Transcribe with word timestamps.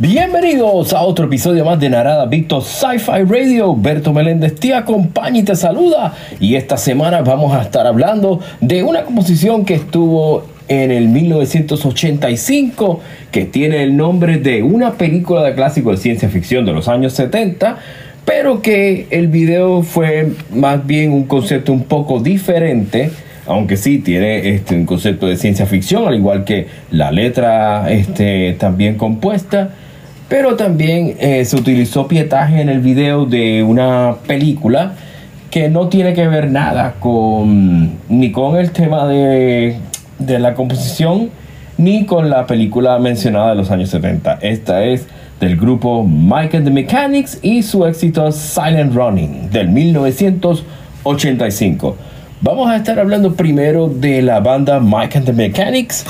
Bienvenidos 0.00 0.92
a 0.92 1.02
otro 1.02 1.26
episodio 1.26 1.64
más 1.64 1.78
de 1.78 1.90
Narada 1.90 2.24
Victor 2.26 2.62
Sci-Fi 2.62 3.24
Radio. 3.24 3.74
Berto 3.74 4.12
Meléndez 4.12 4.54
te 4.54 4.72
acompaña 4.72 5.40
y 5.40 5.42
te 5.42 5.54
saluda. 5.54 6.14
Y 6.40 6.54
esta 6.54 6.76
semana 6.76 7.20
vamos 7.20 7.54
a 7.54 7.62
estar 7.62 7.86
hablando 7.86 8.40
de 8.60 8.82
una 8.82 9.02
composición 9.02 9.64
que 9.64 9.74
estuvo 9.74 10.44
en 10.68 10.90
el 10.90 11.08
1985, 11.08 13.00
que 13.30 13.44
tiene 13.44 13.82
el 13.82 13.96
nombre 13.96 14.38
de 14.38 14.62
una 14.62 14.92
película 14.92 15.42
de 15.42 15.54
clásico 15.54 15.90
de 15.90 15.96
ciencia 15.96 16.28
ficción 16.28 16.64
de 16.64 16.72
los 16.72 16.88
años 16.88 17.14
70, 17.14 17.78
pero 18.24 18.60
que 18.60 19.06
el 19.10 19.28
video 19.28 19.82
fue 19.82 20.28
más 20.54 20.86
bien 20.86 21.12
un 21.12 21.24
concepto 21.24 21.72
un 21.72 21.84
poco 21.84 22.20
diferente 22.20 23.10
aunque 23.48 23.78
sí 23.78 23.98
tiene 23.98 24.54
este, 24.54 24.76
un 24.76 24.84
concepto 24.84 25.26
de 25.26 25.36
ciencia 25.36 25.64
ficción, 25.64 26.06
al 26.06 26.14
igual 26.14 26.44
que 26.44 26.66
la 26.90 27.10
letra 27.10 27.90
este, 27.90 28.54
también 28.58 28.96
compuesta. 28.96 29.70
Pero 30.28 30.56
también 30.56 31.16
eh, 31.18 31.46
se 31.46 31.56
utilizó 31.56 32.06
pietaje 32.06 32.60
en 32.60 32.68
el 32.68 32.80
video 32.80 33.24
de 33.24 33.62
una 33.62 34.16
película 34.26 34.92
que 35.50 35.70
no 35.70 35.88
tiene 35.88 36.12
que 36.12 36.28
ver 36.28 36.50
nada 36.50 36.96
con 37.00 37.92
ni 38.10 38.30
con 38.30 38.58
el 38.58 38.70
tema 38.70 39.08
de, 39.08 39.76
de 40.18 40.38
la 40.38 40.54
composición 40.54 41.30
ni 41.78 42.04
con 42.06 42.28
la 42.28 42.46
película 42.46 42.98
mencionada 42.98 43.50
de 43.50 43.54
los 43.54 43.70
años 43.70 43.90
70. 43.90 44.40
Esta 44.42 44.82
es 44.84 45.06
del 45.40 45.56
grupo 45.56 46.04
Mike 46.04 46.56
and 46.56 46.66
the 46.66 46.72
Mechanics 46.72 47.38
y 47.40 47.62
su 47.62 47.86
éxito 47.86 48.32
Silent 48.32 48.92
Running 48.94 49.48
del 49.50 49.68
1985. 49.68 51.96
Vamos 52.40 52.70
a 52.70 52.76
estar 52.76 52.98
hablando 52.98 53.34
primero 53.34 53.88
de 53.88 54.22
la 54.22 54.40
banda 54.40 54.80
Mike 54.80 55.18
and 55.18 55.26
the 55.26 55.32
Mechanics, 55.32 56.04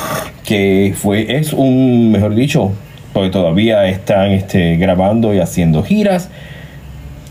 que 0.45 0.95
fue, 0.97 1.37
es 1.37 1.53
un, 1.53 2.13
mejor 2.13 2.35
dicho, 2.35 2.73
porque 3.13 3.29
todavía 3.31 3.87
están 3.89 4.31
este, 4.33 4.77
grabando 4.77 5.35
y 5.35 5.41
haciendo 5.41 5.83
giras. 5.83 6.31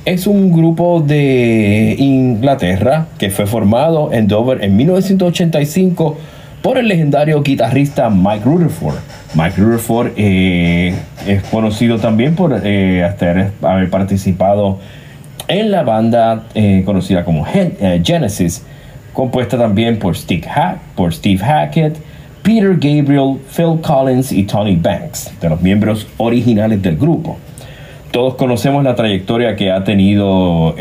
Es 0.06 0.28
un 0.28 0.52
grupo 0.52 1.04
de 1.06 1.96
Inglaterra 1.98 3.08
que 3.18 3.30
fue 3.30 3.46
formado 3.46 4.14
en 4.14 4.28
Dover 4.28 4.64
en 4.64 4.78
1985 4.78 6.18
por 6.62 6.78
el 6.78 6.88
legendario 6.88 7.42
guitarrista 7.42 8.10
Mike 8.10 8.44
Rutherford. 8.44 8.96
Mike 9.36 9.62
Rutherford 9.62 10.12
eh, 10.16 10.96
es 11.26 11.44
conocido 11.44 12.00
también 12.00 12.36
por 12.36 12.60
eh, 12.64 13.04
haber 13.62 13.90
participado 13.90 14.80
en 15.48 15.72
la 15.72 15.84
banda 15.84 16.46
eh, 16.56 16.84
conocida 16.86 17.24
como 17.24 17.46
Genesis, 17.46 18.66
compuesta 19.14 19.58
también 19.58 19.98
por 20.00 20.18
Steve, 20.18 20.48
por 20.96 21.14
Steve 21.14 21.38
Hackett, 21.38 21.98
Peter 22.42 22.74
Gabriel, 22.74 23.40
Phil 23.56 23.80
Collins 23.82 24.32
y 24.32 24.44
Tony 24.44 24.76
Banks, 24.76 25.32
de 25.40 25.50
los 25.50 25.62
miembros 25.62 26.08
originales 26.18 26.82
del 26.82 26.98
grupo. 26.98 27.38
Todos 28.12 28.36
conocemos 28.36 28.84
la 28.84 28.96
trayectoria 28.96 29.56
que 29.56 29.70
ha 29.70 29.84
tenido 29.84 30.74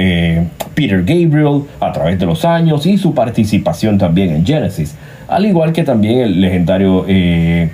Peter 0.75 1.05
Gabriel 1.05 1.63
a 1.81 1.93
través 1.93 2.19
de 2.19 2.27
los 2.27 2.45
años 2.45 2.87
y 2.87 2.97
su 2.97 3.15
participación 3.15 3.99
también 3.99 4.31
en 4.31 4.47
Genesis, 4.47 4.95
al 5.29 5.47
igual 5.47 5.73
que 5.73 5.85
también 5.85 6.19
el 6.21 6.41
legendario 6.41 7.05
eh, 7.09 7.71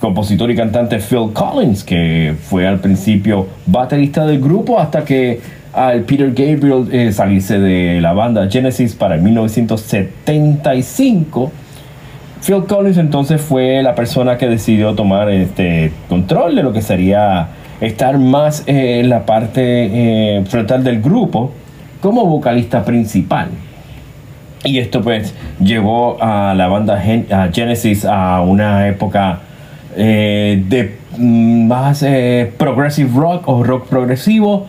compositor 0.00 0.50
y 0.50 0.56
cantante 0.56 0.98
Phil 0.98 1.32
Collins, 1.32 1.84
que 1.84 2.34
fue 2.40 2.66
al 2.66 2.80
principio 2.80 3.46
baterista 3.66 4.26
del 4.26 4.40
grupo 4.40 4.80
hasta 4.80 5.04
que 5.04 5.40
al 5.72 6.02
Peter 6.02 6.28
Gabriel 6.28 6.88
eh, 6.92 7.12
salirse 7.12 7.58
de 7.58 8.00
la 8.00 8.12
banda 8.12 8.48
Genesis 8.50 8.94
para 8.94 9.14
el 9.16 9.22
1975 9.22 11.52
Phil 12.44 12.64
Collins 12.68 12.98
entonces 12.98 13.40
fue 13.40 13.82
la 13.82 13.94
persona 13.94 14.36
que 14.36 14.46
decidió 14.46 14.94
tomar 14.94 15.30
este 15.30 15.92
control 16.10 16.54
de 16.54 16.62
lo 16.62 16.74
que 16.74 16.82
sería 16.82 17.48
estar 17.80 18.18
más 18.18 18.64
eh, 18.66 19.00
en 19.00 19.08
la 19.08 19.24
parte 19.24 19.62
eh, 19.62 20.44
frontal 20.46 20.84
del 20.84 21.00
grupo 21.00 21.52
como 22.02 22.26
vocalista 22.26 22.84
principal. 22.84 23.48
Y 24.64 24.78
esto 24.78 25.02
pues 25.02 25.34
llevó 25.60 26.16
a 26.22 26.54
la 26.54 26.68
banda 26.68 27.02
Genesis 27.52 28.04
a 28.04 28.40
una 28.40 28.88
época 28.88 29.40
eh, 29.96 30.62
de 30.68 30.96
mm, 31.18 31.66
más 31.66 32.04
progressive 32.56 33.10
rock 33.14 33.48
o 33.48 33.62
rock 33.62 33.88
progresivo 33.88 34.66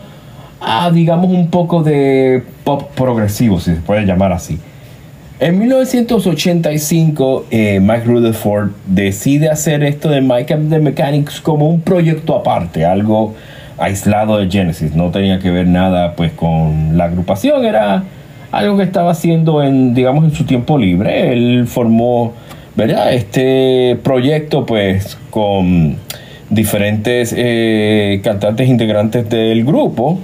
a 0.60 0.90
digamos 0.90 1.30
un 1.30 1.48
poco 1.48 1.82
de 1.82 2.42
pop 2.64 2.90
progresivo, 2.94 3.60
si 3.60 3.74
se 3.74 3.80
puede 3.80 4.04
llamar 4.04 4.32
así. 4.32 4.58
En 5.38 5.58
1985, 5.58 7.46
eh, 7.50 7.78
Mike 7.80 8.04
Rutherford 8.04 8.70
decide 8.86 9.50
hacer 9.50 9.84
esto 9.84 10.08
de 10.08 10.22
Mike 10.22 10.54
and 10.54 10.70
the 10.70 10.78
Mechanics 10.78 11.42
como 11.42 11.68
un 11.68 11.82
proyecto 11.82 12.34
aparte, 12.34 12.86
algo 12.86 13.34
aislado 13.76 14.38
de 14.38 14.50
Genesis. 14.50 14.94
No 14.94 15.10
tenía 15.10 15.38
que 15.38 15.50
ver 15.50 15.66
nada 15.66 16.14
pues 16.16 16.32
con 16.32 16.96
la 16.96 17.04
agrupación, 17.04 17.66
era 17.66 18.04
algo 18.50 18.76
que 18.76 18.82
estaba 18.82 19.10
haciendo 19.10 19.62
en, 19.62 19.94
digamos, 19.94 20.24
en 20.24 20.32
su 20.32 20.44
tiempo 20.44 20.78
libre. 20.78 21.32
Él 21.32 21.66
formó, 21.66 22.32
¿verdad? 22.74 23.12
Este 23.14 23.98
proyecto 24.02 24.66
pues 24.66 25.18
con 25.30 25.96
diferentes 26.50 27.34
eh, 27.36 28.20
cantantes 28.22 28.68
integrantes 28.68 29.28
del 29.28 29.64
grupo, 29.64 30.18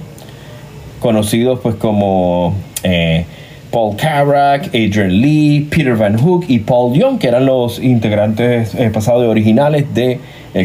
conocidos 0.99 1.59
pues 1.61 1.75
como... 1.75 2.55
Eh, 2.83 3.25
Paul 3.73 3.95
Carrack, 3.95 4.67
Adrian 4.67 5.19
Lee, 5.19 5.67
Peter 5.67 5.95
Van 5.95 6.15
Hook 6.15 6.45
y 6.47 6.59
Paul 6.59 6.93
Young, 6.93 7.17
que 7.17 7.27
eran 7.27 7.47
los 7.47 7.79
integrantes 7.79 8.75
eh, 8.75 8.91
pasados 8.93 9.25
originales 9.25 9.85
del 9.95 10.19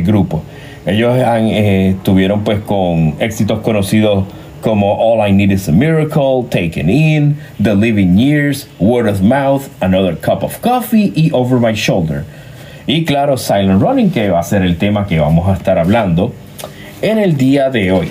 grupo. 0.05 0.43
Ellos 0.85 1.15
eh, 1.17 1.97
tuvieron 2.03 2.45
pues 2.45 2.61
con 2.61 3.15
éxitos 3.19 3.61
conocidos 3.61 4.25
como 4.61 4.95
All 4.95 5.27
I 5.27 5.33
Need 5.33 5.53
Is 5.53 5.69
a 5.69 5.73
Miracle, 5.73 6.45
Taken 6.51 6.91
In, 6.91 7.37
The 7.63 7.75
Living 7.75 8.19
Years, 8.19 8.69
Word 8.79 9.09
of 9.09 9.21
Mouth, 9.21 9.69
Another 9.81 10.17
Cup 10.17 10.43
of 10.43 10.61
Coffee 10.61 11.13
y 11.15 11.31
Over 11.33 11.59
My 11.59 11.75
Shoulder. 11.75 12.25
Y 12.87 13.05
claro, 13.05 13.37
Silent 13.37 13.83
Running, 13.83 14.11
que 14.11 14.31
va 14.31 14.41
a 14.41 14.43
ser 14.43 14.63
el 14.63 14.79
tema 14.79 15.07
que 15.07 15.19
vamos 15.19 15.49
a 15.49 15.55
estar 15.55 15.79
hablando 15.79 16.33
en 17.03 17.19
el 17.19 17.37
día 17.37 17.71
de 17.71 17.93
hoy. 17.93 18.09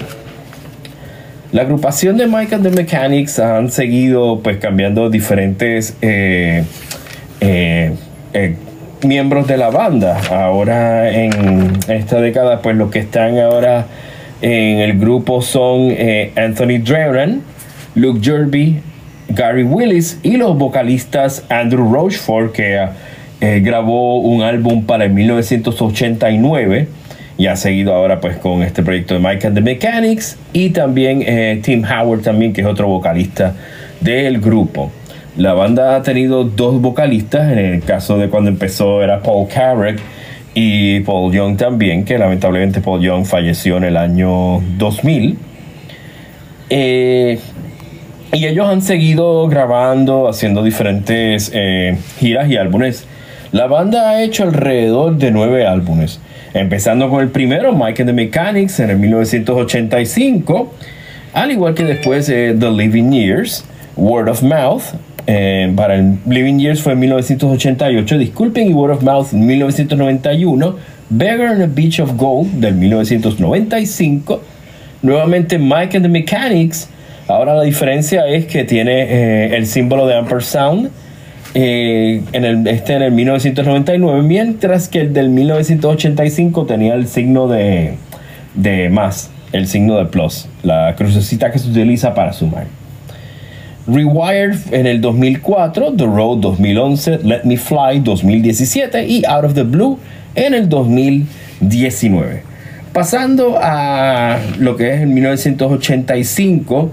La 1.52 1.62
agrupación 1.62 2.18
de 2.18 2.28
Mike 2.28 2.56
and 2.56 2.64
the 2.64 2.70
Mechanics 2.70 3.40
han 3.40 3.72
seguido 3.72 4.42
pues 4.42 4.58
cambiando 4.58 5.10
diferentes 5.10 5.96
eh, 6.02 6.64
eh, 7.40 7.94
eh, 8.34 8.56
miembros 9.04 9.48
de 9.48 9.58
la 9.58 9.70
banda. 9.70 10.20
Ahora 10.30 11.10
en 11.10 11.80
esta 11.88 12.20
década 12.20 12.62
pues 12.62 12.76
los 12.76 12.92
que 12.92 13.00
están 13.00 13.40
ahora 13.40 13.88
en 14.42 14.80
el 14.80 14.98
grupo 15.00 15.42
son 15.42 15.94
Anthony 16.36 16.80
Drennan, 16.84 17.42
Luke 17.96 18.20
Jerby, 18.22 18.80
Gary 19.30 19.64
Willis 19.64 20.20
y 20.24 20.38
los 20.38 20.58
vocalistas 20.58 21.44
Andrew 21.50 21.92
Rochefort 21.92 22.54
que 22.54 22.88
grabó 23.62 24.20
un 24.20 24.42
álbum 24.42 24.86
para 24.86 25.06
el 25.06 25.14
1989 25.14 26.88
y 27.38 27.48
ha 27.48 27.56
seguido 27.56 27.94
ahora 27.94 28.20
pues 28.20 28.38
con 28.38 28.64
este 28.64 28.84
proyecto 28.84 29.14
de 29.14 29.20
Mike 29.20 29.48
and 29.48 29.56
the 29.56 29.62
Mechanics 29.62 30.38
y 30.54 30.72
también 30.72 31.24
eh, 31.26 31.60
Tim 31.62 31.84
Howard 31.86 32.22
también 32.22 32.52
que 32.52 32.62
es 32.62 32.68
otro 32.68 32.88
vocalista 32.88 33.54
del 34.02 34.40
grupo. 34.40 34.92
La 35.38 35.54
banda 35.54 35.96
ha 35.96 36.02
tenido 36.02 36.46
dos 36.46 36.82
vocalistas, 36.82 37.52
en 37.52 37.60
el 37.60 37.84
caso 37.84 38.18
de 38.18 38.28
cuando 38.28 38.50
empezó 38.50 39.04
era 39.04 39.22
Paul 39.22 39.48
Carrack 39.48 40.00
y 40.60 41.02
Paul 41.02 41.32
Young 41.32 41.56
también, 41.56 42.04
que 42.04 42.18
lamentablemente 42.18 42.82
Paul 42.82 43.00
Young 43.00 43.26
falleció 43.26 43.78
en 43.78 43.84
el 43.84 43.96
año 43.96 44.60
2000. 44.80 45.38
Eh, 46.72 47.38
y 48.34 48.46
ellos 48.48 48.68
han 48.68 48.82
seguido 48.82 49.48
grabando, 49.50 50.28
haciendo 50.28 50.64
diferentes 50.64 51.52
eh, 51.54 51.96
giras 52.18 52.50
y 52.50 52.58
álbumes. 52.58 53.06
La 53.52 53.68
banda 53.68 54.10
ha 54.10 54.24
hecho 54.24 54.46
alrededor 54.46 55.18
de 55.18 55.30
nueve 55.30 55.68
álbumes. 55.68 56.20
Empezando 56.56 57.08
con 57.12 57.22
el 57.22 57.30
primero, 57.30 57.74
Mike 57.74 58.02
and 58.02 58.10
the 58.10 58.14
Mechanics, 58.14 58.80
en 58.80 58.90
el 58.90 58.98
1985, 58.98 60.74
al 61.34 61.52
igual 61.52 61.76
que 61.76 61.84
después 61.84 62.26
The 62.26 62.72
Living 62.72 63.12
Years, 63.12 63.64
Word 63.96 64.28
of 64.28 64.42
Mouth, 64.42 64.96
eh, 65.30 65.72
para 65.76 65.96
el 65.96 66.20
Living 66.26 66.58
Years 66.58 66.82
fue 66.82 66.94
en 66.94 67.00
1988, 67.00 68.18
disculpen, 68.18 68.70
y 68.70 68.74
Word 68.74 68.92
of 68.94 69.04
Mouth 69.04 69.34
en 69.34 69.46
1991, 69.46 70.76
Beggar 71.10 71.56
on 71.56 71.62
a 71.62 71.68
Beach 71.68 72.00
of 72.00 72.16
Gold 72.16 72.62
del 72.62 72.76
1995, 72.76 74.42
nuevamente 75.02 75.60
Mike 75.60 75.98
and 75.98 76.06
the 76.06 76.10
Mechanics, 76.10 76.88
ahora 77.28 77.56
la 77.56 77.64
diferencia 77.64 78.26
es 78.26 78.46
que 78.46 78.64
tiene 78.64 79.04
eh, 79.04 79.58
el 79.58 79.68
símbolo 79.68 80.08
de 80.08 80.16
Amper 80.16 80.42
Sound 80.42 80.92
eh, 81.54 82.22
en 82.32 82.46
el, 82.46 82.66
este 82.66 82.94
en 82.94 83.02
el 83.02 83.12
1999, 83.12 84.22
mientras 84.22 84.88
que 84.88 85.02
el 85.02 85.14
del 85.14 85.28
1985 85.28 86.66
tenía 86.66 86.94
el 86.94 87.06
signo 87.06 87.50
de, 87.50 87.96
de 88.54 88.90
más, 88.90 89.30
el 89.52 89.68
signo 89.68 89.98
de 89.98 90.06
plus, 90.06 90.48
la 90.64 90.96
crucecita 90.96 91.52
que 91.52 91.60
se 91.60 91.70
utiliza 91.70 92.14
para 92.14 92.32
sumar. 92.32 92.68
Rewired 93.88 94.74
en 94.74 94.86
el 94.86 95.02
2004, 95.02 95.94
The 95.94 96.06
Road 96.06 96.40
2011, 96.40 97.20
Let 97.24 97.44
Me 97.46 97.58
Fly 97.58 98.02
2017 98.02 99.08
y 99.08 99.26
Out 99.26 99.46
of 99.46 99.54
the 99.54 99.64
Blue 99.64 99.98
en 100.36 100.54
el 100.54 100.70
2019. 100.70 102.44
Pasando 102.94 103.58
a 103.62 104.40
lo 104.60 104.76
que 104.76 104.94
es 104.94 105.02
el 105.02 105.08
1985, 105.08 106.92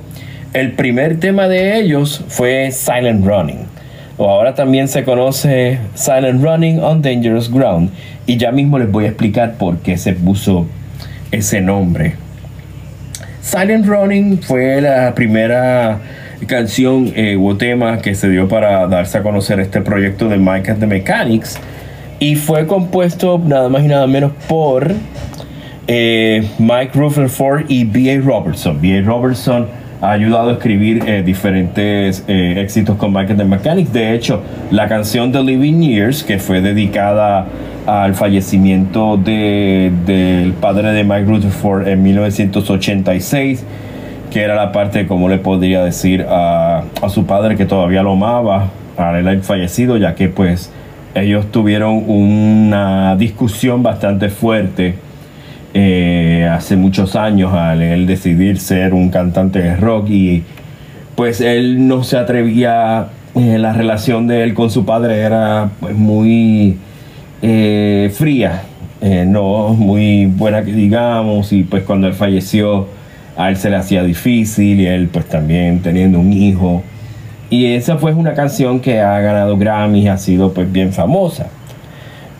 el 0.53 0.73
primer 0.73 1.19
tema 1.19 1.49
de 1.49 1.79
ellos 1.79 2.25
fue 2.29 2.71
Silent 2.71 3.27
Running 3.27 3.75
o 4.17 4.31
ahora 4.31 4.55
también 4.55 4.87
se 4.87 5.03
conoce 5.03 5.79
Silent 5.95 6.43
Running 6.43 6.81
on 6.81 7.03
Dangerous 7.03 7.51
Ground. 7.51 7.91
Y 8.27 8.37
ya 8.37 8.53
mismo 8.53 8.79
les 8.79 8.91
voy 8.91 9.05
a 9.07 9.09
explicar 9.09 9.55
por 9.55 9.79
qué 9.79 9.97
se 9.97 10.13
puso 10.13 10.67
ese 11.31 11.61
nombre. 11.61 12.15
Silent 13.43 13.87
Running 13.87 14.41
fue 14.41 14.81
la 14.81 15.15
primera 15.15 15.99
canción 16.47 17.13
eh, 17.15 17.39
o 17.41 17.57
tema 17.57 17.99
que 17.99 18.15
se 18.15 18.29
dio 18.29 18.49
para 18.49 18.87
darse 18.87 19.19
a 19.19 19.23
conocer 19.23 19.61
este 19.61 19.81
proyecto 19.81 20.29
de 20.29 20.39
Mike 20.39 20.71
and 20.71 20.81
the 20.81 20.87
Mechanics. 20.87 21.59
Y 22.21 22.37
fue 22.37 22.67
compuesto 22.67 23.41
nada 23.45 23.69
más 23.69 23.83
y 23.83 23.89
nada 23.89 24.07
menos 24.07 24.33
por 24.49 24.93
eh, 25.87 26.49
Mike 26.59 26.93
Rutherford 26.95 27.67
y 27.69 27.85
B.A. 27.85 28.21
Robertson. 28.21 28.81
B.A. 28.81 29.03
Robertson 29.03 29.67
ha 30.01 30.13
ayudado 30.13 30.51
a 30.51 30.53
escribir 30.55 31.03
eh, 31.07 31.23
diferentes 31.23 32.25
eh, 32.29 32.55
éxitos 32.59 32.97
con 32.97 33.13
Michael 33.13 33.37
the 33.37 33.45
Mechanics. 33.45 33.93
De 33.93 34.15
hecho, 34.15 34.43
la 34.71 34.89
canción 34.89 35.33
The 35.33 35.43
Living 35.43 35.81
Years, 35.81 36.23
que 36.23 36.39
fue 36.39 36.61
dedicada 36.61 37.47
al 37.87 38.15
fallecimiento 38.15 39.19
del 39.19 40.55
padre 40.61 40.93
de 40.93 41.05
Mike 41.05 41.25
Rutherford 41.25 41.89
en 41.89 42.03
1986, 42.03 43.65
que 44.35 44.43
era 44.43 44.57
la 44.57 44.73
parte, 44.73 45.07
como 45.07 45.29
le 45.29 45.39
podría 45.39 45.85
decir, 45.85 46.27
a, 46.29 46.83
a 47.01 47.09
su 47.09 47.25
padre 47.25 47.55
que 47.55 47.67
todavía 47.67 48.03
lo 48.03 48.15
amaba 48.15 48.71
al 48.97 49.43
fallecido, 49.43 49.97
ya 49.97 50.17
que 50.17 50.29
pues 50.29 50.73
ellos 51.15 51.53
tuvieron 51.53 52.03
una 52.09 53.15
discusión 53.15 53.85
bastante 53.85 54.31
fuerte 54.31 54.97
eh, 55.73 56.49
hace 56.51 56.75
muchos 56.75 57.15
años 57.15 57.53
al 57.53 57.81
él 57.81 58.09
decidir 58.09 58.59
ser 58.59 58.93
un 58.93 59.11
cantante 59.11 59.61
de 59.61 59.77
rock 59.77 60.11
y 60.11 60.43
pues 61.15 61.41
él 61.41 61.87
no 61.87 62.03
se 62.03 62.17
atrevía, 62.17 63.07
eh, 63.37 63.59
la 63.61 63.73
relación 63.73 64.27
de 64.27 64.43
él 64.43 64.53
con 64.53 64.69
su 64.69 64.85
padre 64.85 65.21
era 65.21 65.71
pues, 65.79 65.95
muy 65.95 66.77
eh, 67.41 68.13
fría, 68.13 68.63
no 69.27 69.69
muy 69.75 70.27
buena 70.27 70.65
que 70.65 70.73
digamos 70.73 71.53
y 71.53 71.63
pues 71.63 71.85
cuando 71.85 72.09
él 72.09 72.15
falleció 72.15 72.89
a 73.37 73.49
él 73.49 73.57
se 73.57 73.71
le 73.71 73.77
hacía 73.77 74.03
difícil 74.03 74.81
y 74.81 74.87
él 74.87 75.09
pues 75.13 75.27
también 75.27 75.81
teniendo 75.81 76.19
un 76.19 76.33
hijo 76.33 76.83
y 77.51 77.67
esa 77.75 77.99
fue 77.99 78.13
una 78.13 78.35
canción 78.35 78.81
que 78.81 79.01
ha 79.01 79.21
ganado 79.21 79.57
Grammy 79.57 80.01
y 80.01 80.09
ha 80.09 80.19
sido 80.19 80.53
pues 80.53 80.71
bien 80.73 80.93
famosa. 80.93 81.47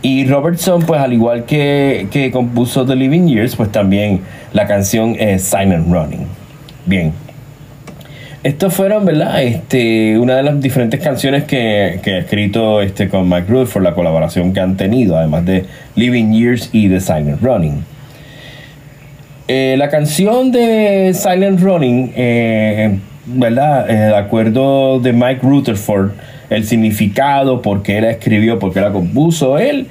Y 0.03 0.27
Robertson, 0.27 0.83
pues 0.83 1.01
al 1.01 1.13
igual 1.13 1.45
que, 1.45 2.09
que 2.11 2.31
compuso 2.31 2.85
The 2.85 2.97
Living 2.97 3.27
Years, 3.27 3.55
pues 3.57 3.71
también 3.71 4.21
la 4.53 4.67
canción 4.67 5.17
es 5.19 5.45
Silent 5.45 5.87
Running. 5.89 6.27
Bien. 6.85 7.13
Estos 8.43 8.75
fueron, 8.75 9.07
¿verdad? 9.07 9.43
Este, 9.43 10.19
una 10.19 10.37
de 10.37 10.43
las 10.43 10.61
diferentes 10.61 11.01
canciones 11.01 11.45
que, 11.45 12.01
que 12.03 12.15
ha 12.17 12.19
escrito 12.19 12.83
este, 12.83 13.09
con 13.09 13.29
Mike 13.29 13.47
Rutherford, 13.49 13.85
la 13.85 13.95
colaboración 13.95 14.53
que 14.53 14.61
han 14.61 14.77
tenido, 14.77 15.17
además 15.17 15.47
de 15.47 15.65
Living 15.95 16.33
Years 16.33 16.69
y 16.73 16.89
The 16.89 17.01
Silent 17.01 17.41
Running. 17.41 17.94
Eh, 19.47 19.75
la 19.77 19.91
canción 19.91 20.53
de 20.53 21.13
Silent 21.13 21.61
Running, 21.61 22.13
eh, 22.17 22.99
¿verdad? 23.27 23.91
Eh, 23.91 23.95
de 23.95 24.17
acuerdo 24.17 25.01
de 25.01 25.13
Mike 25.13 25.41
Rutherford, 25.43 26.13
el 26.49 26.65
significado, 26.65 27.61
por 27.61 27.83
qué 27.83 28.01
la 28.01 28.11
escribió, 28.11 28.59
por 28.59 28.73
qué 28.73 28.81
la 28.81 28.91
compuso 28.91 29.59
él, 29.59 29.89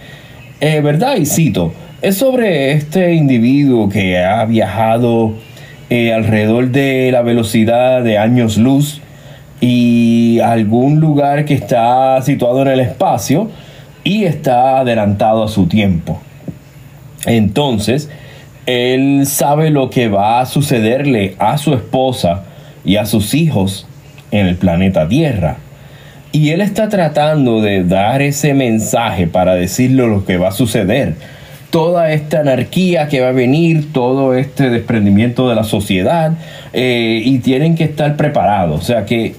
¿verdad? 0.60 1.18
Y 1.18 1.26
cito, 1.26 1.74
es 2.02 2.18
sobre 2.18 2.72
este 2.72 3.14
individuo 3.14 3.90
que 3.90 4.18
ha 4.18 4.46
viajado 4.46 5.34
alrededor 5.90 6.70
de 6.70 7.10
la 7.12 7.22
velocidad 7.22 8.02
de 8.02 8.18
años 8.18 8.58
luz 8.58 9.02
y 9.60 10.40
algún 10.40 11.00
lugar 11.00 11.44
que 11.46 11.54
está 11.54 12.22
situado 12.22 12.62
en 12.62 12.70
el 12.70 12.80
espacio 12.80 13.52
y 14.04 14.24
está 14.24 14.80
adelantado 14.80 15.44
a 15.44 15.48
su 15.50 15.68
tiempo. 15.68 16.22
Entonces, 17.26 18.10
él 18.65 19.25
sabe 19.25 19.69
lo 19.69 19.89
que 19.89 20.07
va 20.07 20.39
a 20.39 20.45
sucederle 20.45 21.36
a 21.39 21.57
su 21.57 21.74
esposa 21.74 22.44
y 22.86 22.98
a 22.98 23.06
sus 23.06 23.33
hijos 23.33 23.88
en 24.31 24.48
el 24.48 24.56
planeta 24.56 25.07
Tierra. 25.07 25.57
Y 26.31 26.50
él 26.50 26.62
está 26.62 26.89
tratando 26.89 27.62
de 27.62 27.83
dar 27.83 28.21
ese 28.21 28.54
mensaje 28.54 29.27
para 29.27 29.54
decirle 29.54 30.07
lo 30.07 30.25
que 30.25 30.38
va 30.38 30.50
a 30.50 30.51
suceder. 30.51 31.15
Toda 31.69 32.12
esta 32.12 32.39
anarquía 32.39 33.07
que 33.07 33.21
va 33.21 33.30
a 33.30 33.33
venir, 33.33 33.92
todo 33.94 34.33
este 34.33 34.69
desprendimiento 34.69 35.50
de 35.50 35.56
la 35.56 35.63
sociedad, 35.63 36.33
eh, 36.71 37.21
y 37.24 37.39
tienen 37.39 37.75
que 37.75 37.83
estar 37.83 38.16
preparados. 38.16 38.81
O 38.81 38.83
sea 38.83 39.06
que 39.06 39.36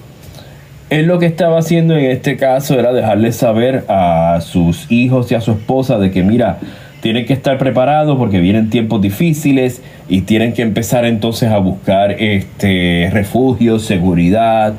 él 0.89 1.07
lo 1.07 1.19
que 1.19 1.25
estaba 1.25 1.59
haciendo 1.59 1.97
en 1.97 2.05
este 2.05 2.37
caso 2.37 2.79
era 2.79 2.93
dejarle 2.93 3.31
saber 3.31 3.83
a 3.89 4.39
sus 4.41 4.89
hijos 4.89 5.31
y 5.31 5.35
a 5.35 5.41
su 5.41 5.51
esposa 5.51 5.97
de 5.97 6.11
que, 6.11 6.23
mira, 6.23 6.59
tienen 7.05 7.27
que 7.27 7.33
estar 7.33 7.59
preparados 7.59 8.17
porque 8.17 8.39
vienen 8.39 8.71
tiempos 8.71 8.99
difíciles 8.99 9.83
y 10.09 10.21
tienen 10.21 10.53
que 10.53 10.63
empezar 10.63 11.05
entonces 11.05 11.51
a 11.51 11.59
buscar 11.59 12.13
este 12.13 13.11
refugio, 13.13 13.77
seguridad, 13.77 14.73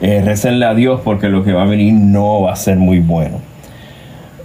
eh, 0.00 0.22
recenle 0.24 0.66
a 0.66 0.74
Dios 0.74 1.00
porque 1.02 1.28
lo 1.28 1.42
que 1.42 1.52
va 1.52 1.64
a 1.64 1.66
venir 1.66 1.92
no 1.92 2.42
va 2.42 2.52
a 2.52 2.56
ser 2.56 2.76
muy 2.76 3.00
bueno. 3.00 3.38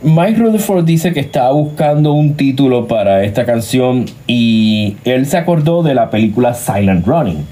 Mike 0.01 0.39
Rutherford 0.39 0.85
dice 0.85 1.13
que 1.13 1.19
estaba 1.19 1.51
buscando 1.51 2.13
un 2.13 2.33
título 2.33 2.87
para 2.87 3.23
esta 3.23 3.45
canción 3.45 4.05
y 4.25 4.97
él 5.05 5.27
se 5.27 5.37
acordó 5.37 5.83
de 5.83 5.93
la 5.93 6.09
película 6.09 6.55
Silent 6.55 7.05
Running, 7.05 7.45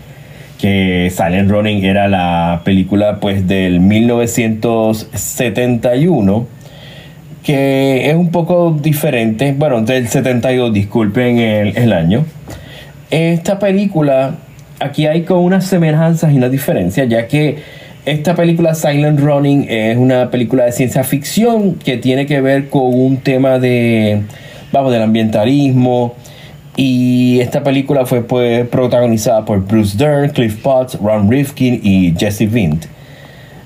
que 0.60 1.12
Silent 1.16 1.52
Running 1.52 1.86
era 1.86 2.08
la 2.08 2.62
película 2.66 3.20
pues 3.20 3.48
del 3.48 3.80
1971 3.80 6.57
que 7.48 8.10
es 8.10 8.14
un 8.14 8.30
poco 8.30 8.78
diferente, 8.78 9.56
bueno, 9.58 9.82
del 9.82 10.10
72, 10.10 10.74
disculpen 10.74 11.40
el, 11.40 11.94
año. 11.94 12.26
Esta 13.10 13.58
película, 13.58 14.36
aquí 14.82 15.08
hay 15.08 15.22
con 15.22 15.38
unas 15.38 15.66
semejanzas 15.66 16.34
y 16.34 16.36
unas 16.36 16.52
diferencias, 16.52 17.08
ya 17.08 17.26
que 17.30 17.60
esta 18.04 18.36
película 18.36 18.76
Silent 18.76 19.22
Running 19.22 19.68
es 19.70 19.96
una 19.96 20.30
película 20.30 20.66
de 20.66 20.74
ciencia 20.74 21.06
ficción 21.06 21.76
que 21.76 21.96
tiene 21.96 22.26
que 22.26 22.42
ver 22.42 22.68
con 22.68 22.94
un 22.94 23.16
tema 23.16 23.60
de, 23.60 24.24
vamos, 24.74 24.92
del 24.92 25.04
ambientalismo. 25.04 26.16
Y 26.76 27.40
esta 27.40 27.64
película 27.64 28.06
fue 28.06 28.24
pues, 28.24 28.68
protagonizada 28.68 29.46
por 29.46 29.66
Bruce 29.66 29.98
Dern, 29.98 30.32
Cliff 30.32 30.58
Potts, 30.58 31.00
Ron 31.00 31.32
Rifkin 31.32 31.80
y 31.82 32.14
Jesse 32.20 32.52
Vint. 32.52 32.88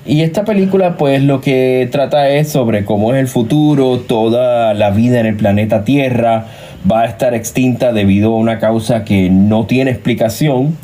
Y 0.04 0.22
esta 0.22 0.44
película 0.44 0.96
pues 0.96 1.22
lo 1.22 1.40
que 1.40 1.88
trata 1.92 2.28
es 2.28 2.48
sobre 2.48 2.84
cómo 2.84 3.14
es 3.14 3.20
el 3.20 3.28
futuro, 3.28 4.00
toda 4.00 4.74
la 4.74 4.90
vida 4.90 5.20
en 5.20 5.26
el 5.26 5.36
planeta 5.36 5.84
Tierra 5.84 6.46
va 6.90 7.02
a 7.02 7.06
estar 7.06 7.34
extinta 7.34 7.92
debido 7.92 8.34
a 8.34 8.38
una 8.38 8.58
causa 8.58 9.04
que 9.04 9.30
no 9.30 9.66
tiene 9.66 9.92
explicación 9.92 10.76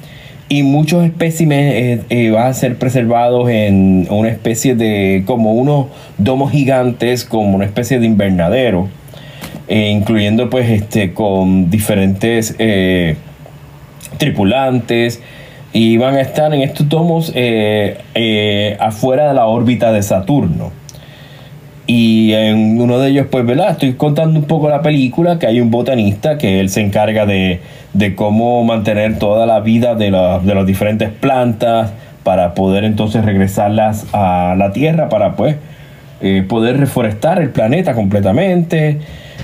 y 0.48 0.62
muchos 0.62 1.04
espécimes 1.04 1.75
eh, 1.75 2.02
eh, 2.08 2.30
van 2.30 2.46
a 2.46 2.54
ser 2.54 2.76
preservados 2.76 3.50
en 3.50 4.06
una 4.08 4.28
especie 4.28 4.75
de, 4.75 5.25
como 5.26 5.52
unos 5.52 5.87
domos 6.16 6.52
gigantes, 6.52 7.25
como 7.25 7.56
una 7.56 7.66
especie 7.66 7.98
de 7.98 8.06
invernadero, 8.06 8.88
eh, 9.66 9.90
incluyendo 9.90 10.48
pues 10.48 10.70
este 10.70 11.12
con 11.12 11.70
diferentes 11.70 12.56
tripulantes 14.16 15.20
y 15.72 15.96
van 15.96 16.16
a 16.16 16.20
estar 16.20 16.52
en 16.54 16.62
estos 16.62 16.88
domos 16.88 17.32
afuera 18.78 19.28
de 19.28 19.34
la 19.34 19.46
órbita 19.46 19.92
de 19.92 20.02
Saturno. 20.02 20.72
Y 21.87 22.34
en 22.34 22.78
uno 22.78 22.98
de 22.98 23.08
ellos, 23.08 23.28
pues, 23.30 23.46
¿verdad? 23.46 23.70
Estoy 23.70 23.94
contando 23.94 24.38
un 24.38 24.44
poco 24.44 24.68
la 24.68 24.82
película, 24.82 25.38
que 25.38 25.46
hay 25.46 25.60
un 25.62 25.70
botanista 25.70 26.37
que 26.37 26.60
él 26.60 26.68
se 26.68 26.82
encarga 26.82 27.25
de, 27.25 27.60
cómo 28.14 28.62
mantener 28.62 29.18
toda 29.18 29.46
la 29.46 29.60
vida 29.60 29.94
de, 29.94 30.10
de 30.10 30.54
las 30.54 30.66
diferentes 30.66 31.08
plantas 31.08 31.92
para 32.25 32.52
poder 32.52 32.84
entonces 32.84 33.25
regresarlas 33.25 34.06
a 34.12 34.54
la 34.58 34.72
Tierra 34.72 35.08
para, 35.08 35.34
pues, 35.34 35.56
eh, 36.20 36.44
poder 36.46 36.78
reforestar 36.78 37.40
el 37.40 37.50
planeta 37.50 37.94
completamente. 37.94 38.98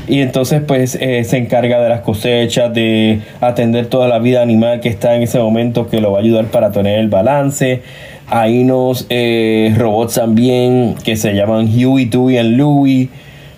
Y 0.07 0.21
entonces, 0.21 0.61
pues, 0.67 0.99
eh, 1.01 1.25
se 1.25 1.39
encarga 1.39 1.81
de 1.81 1.89
las 1.89 2.01
cosechas, 2.03 2.73
de 2.75 3.21
atender 3.41 3.87
toda 3.87 4.07
la 4.07 4.19
vida 4.19 4.43
animal 4.43 4.81
que 4.81 4.91
está 4.91 5.15
en 5.17 5.23
ese 5.23 5.39
momento, 5.39 5.89
que 5.89 6.01
lo 6.01 6.13
va 6.13 6.19
a 6.19 6.21
ayudar 6.21 6.47
para 6.47 6.73
tener 6.73 6.99
el 6.99 7.09
balance 7.09 7.83
Hay 8.27 8.63
unos 8.63 9.07
eh, 9.09 9.75
robots 9.79 10.15
también 10.15 10.95
que 11.05 11.17
se 11.17 11.35
llaman 11.35 11.69
Huey, 11.69 12.07
Dewey 12.07 12.39
y 12.39 12.43
Louie, 12.43 13.09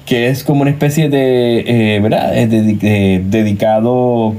que 0.04 0.28
es 0.28 0.44
como 0.44 0.62
una 0.62 0.70
especie 0.70 1.08
de, 1.08 1.64
eh, 1.66 2.00
¿verdad? 2.00 2.36
Es 2.36 2.48
dedicado 2.50 4.34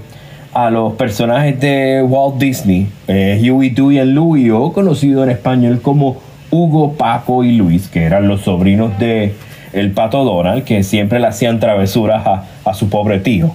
a 0.53 0.69
los 0.69 0.93
personajes 0.93 1.59
de 1.59 2.03
Walt 2.03 2.37
Disney, 2.37 2.87
Huey, 3.07 3.69
Dewey 3.69 3.99
y 3.99 4.05
Louie, 4.05 4.51
o 4.51 4.71
conocido 4.71 5.23
en 5.23 5.29
español 5.29 5.81
como 5.81 6.17
Hugo, 6.51 6.93
Paco 6.93 7.43
y 7.43 7.51
Luis, 7.51 7.89
que 7.89 8.03
eran 8.03 8.27
los 8.27 8.41
sobrinos 8.41 8.97
de 8.97 9.33
el 9.73 9.91
pato 9.91 10.23
Donald, 10.23 10.63
que 10.63 10.83
siempre 10.83 11.19
le 11.19 11.27
hacían 11.27 11.59
travesuras 11.59 12.23
a, 12.65 12.73
su 12.73 12.89
pobre 12.89 13.19
tío. 13.19 13.51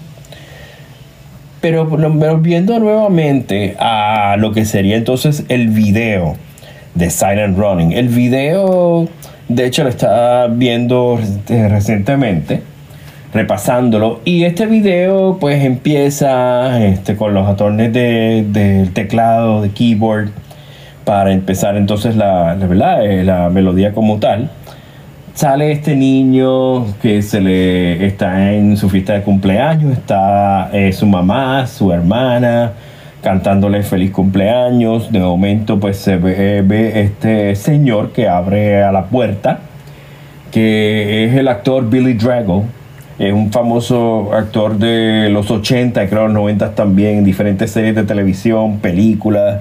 Pero, 1.61 1.87
viendo 2.39 2.79
nuevamente 2.79 3.77
a 3.79 4.37
lo 4.39 4.53
que 4.53 4.65
sería 4.65 4.97
entonces 4.97 5.45
el 5.49 5.69
video 5.69 6.37
de 6.95 7.09
Silent 7.11 7.57
Running. 7.57 7.93
El 7.93 8.09
video, 8.09 9.09
de 9.49 9.67
hecho, 9.67 9.85
lo 9.85 9.91
estaba 9.91 10.49
viendo 10.49 11.21
recientemente, 11.49 12.63
repasándolo. 13.33 14.21
Y 14.25 14.45
este 14.45 14.67
video, 14.67 15.39
pues 15.41 15.65
empieza 15.65 16.85
este, 16.85 17.17
con 17.17 17.33
los 17.33 17.49
atornes 17.49 17.93
del 17.93 18.53
de, 18.53 18.91
teclado, 18.93 19.63
de 19.63 19.71
keyboard, 19.71 20.31
para 21.05 21.33
empezar 21.33 21.77
entonces 21.77 22.17
la, 22.17 22.55
¿verdad? 22.55 23.05
Eh, 23.05 23.25
la 23.25 23.49
melodía 23.51 23.93
como 23.93 24.19
tal 24.19 24.51
sale 25.35 25.73
este 25.73 25.97
niño 25.97 26.99
que 27.01 27.23
se 27.23 27.41
le 27.41 28.07
está 28.07 28.53
en 28.53 28.77
su 28.77 28.89
fiesta 28.89 29.15
de 29.15 29.23
cumpleaños, 29.23 29.93
está 29.93 30.71
eh, 30.73 30.93
su 30.93 31.07
mamá, 31.07 31.67
su 31.67 31.93
hermana 31.93 32.73
cantándole 33.23 33.83
feliz 33.83 34.11
cumpleaños. 34.11 35.11
De 35.11 35.21
momento 35.21 35.81
pues 35.81 35.97
se 35.97 36.17
ve, 36.17 37.03
este 37.03 37.55
señor 37.55 38.13
que 38.13 38.29
abre 38.29 38.83
a 38.83 38.93
la 38.93 39.07
puerta, 39.07 39.61
que 40.51 41.25
es 41.25 41.35
el 41.35 41.49
actor 41.49 41.89
Billy 41.89 42.15
Drago. 42.15 42.65
Es 43.19 43.33
un 43.33 43.53
famoso 43.53 44.33
actor 44.35 44.77
de 44.79 45.29
los 45.31 45.51
80 45.51 46.03
y 46.03 46.09
creo 46.09 46.25
los 46.25 46.35
90 46.35 46.75
también, 46.75 47.19
en 47.19 47.25
diferentes 47.25 47.71
series 47.71 47.95
de 47.95 48.03
televisión, 48.03 48.79
películas. 48.79 49.61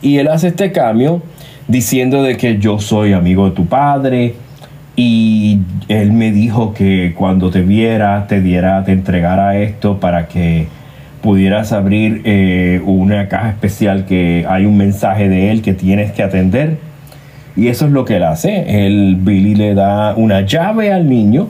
Y 0.00 0.16
él 0.16 0.28
hace 0.28 0.48
este 0.48 0.72
cambio 0.72 1.20
diciendo 1.68 2.22
de 2.22 2.36
que 2.36 2.58
yo 2.58 2.78
soy 2.78 3.12
amigo 3.12 3.44
de 3.44 3.54
tu 3.54 3.66
padre, 3.66 4.34
y 5.02 5.60
él 5.88 6.12
me 6.12 6.30
dijo 6.30 6.74
que 6.74 7.14
cuando 7.16 7.50
te 7.50 7.62
viera, 7.62 8.26
te 8.26 8.42
diera, 8.42 8.84
te 8.84 8.92
entregara 8.92 9.56
esto 9.56 9.98
para 9.98 10.28
que 10.28 10.68
pudieras 11.22 11.72
abrir 11.72 12.20
eh, 12.24 12.82
una 12.84 13.26
caja 13.28 13.48
especial 13.48 14.04
que 14.04 14.44
hay 14.46 14.66
un 14.66 14.76
mensaje 14.76 15.30
de 15.30 15.52
él 15.52 15.62
que 15.62 15.72
tienes 15.72 16.12
que 16.12 16.22
atender. 16.22 16.76
Y 17.56 17.68
eso 17.68 17.86
es 17.86 17.92
lo 17.92 18.04
que 18.04 18.16
él 18.16 18.24
hace. 18.24 18.84
El 18.86 19.16
Billy 19.16 19.54
le 19.54 19.74
da 19.74 20.12
una 20.14 20.42
llave 20.42 20.92
al 20.92 21.08
niño. 21.08 21.48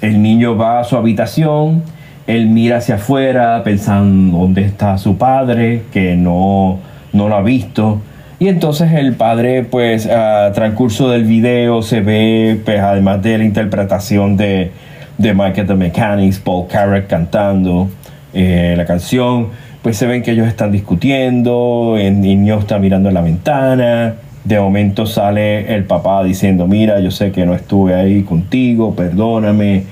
El 0.00 0.22
niño 0.22 0.56
va 0.56 0.78
a 0.78 0.84
su 0.84 0.96
habitación. 0.96 1.82
Él 2.28 2.46
mira 2.46 2.76
hacia 2.76 2.94
afuera 2.94 3.60
pensando 3.64 4.38
dónde 4.38 4.62
está 4.62 4.98
su 4.98 5.18
padre, 5.18 5.82
que 5.92 6.14
no, 6.14 6.78
no 7.12 7.28
lo 7.28 7.34
ha 7.34 7.42
visto. 7.42 8.00
Y 8.38 8.48
entonces 8.48 8.92
el 8.92 9.14
padre, 9.14 9.62
pues, 9.62 10.06
a 10.06 10.52
transcurso 10.52 11.08
del 11.10 11.24
video 11.24 11.82
se 11.82 12.00
ve, 12.00 12.60
pues, 12.64 12.80
además 12.80 13.22
de 13.22 13.38
la 13.38 13.44
interpretación 13.44 14.36
de, 14.36 14.72
de 15.18 15.34
Michael 15.34 15.66
the 15.66 15.74
Mechanics, 15.74 16.38
Paul 16.40 16.66
Carrack 16.66 17.06
cantando 17.06 17.88
eh, 18.32 18.74
la 18.76 18.84
canción, 18.84 19.48
pues 19.82 19.96
se 19.96 20.06
ven 20.06 20.22
que 20.22 20.32
ellos 20.32 20.48
están 20.48 20.72
discutiendo, 20.72 21.96
el 21.98 22.20
niño 22.20 22.58
está 22.58 22.78
mirando 22.78 23.08
en 23.10 23.14
la 23.14 23.20
ventana, 23.20 24.14
de 24.42 24.58
momento 24.58 25.06
sale 25.06 25.72
el 25.74 25.84
papá 25.84 26.24
diciendo, 26.24 26.66
mira, 26.66 27.00
yo 27.00 27.10
sé 27.10 27.30
que 27.30 27.46
no 27.46 27.54
estuve 27.54 27.94
ahí 27.94 28.22
contigo, 28.22 28.94
perdóname, 28.96 29.84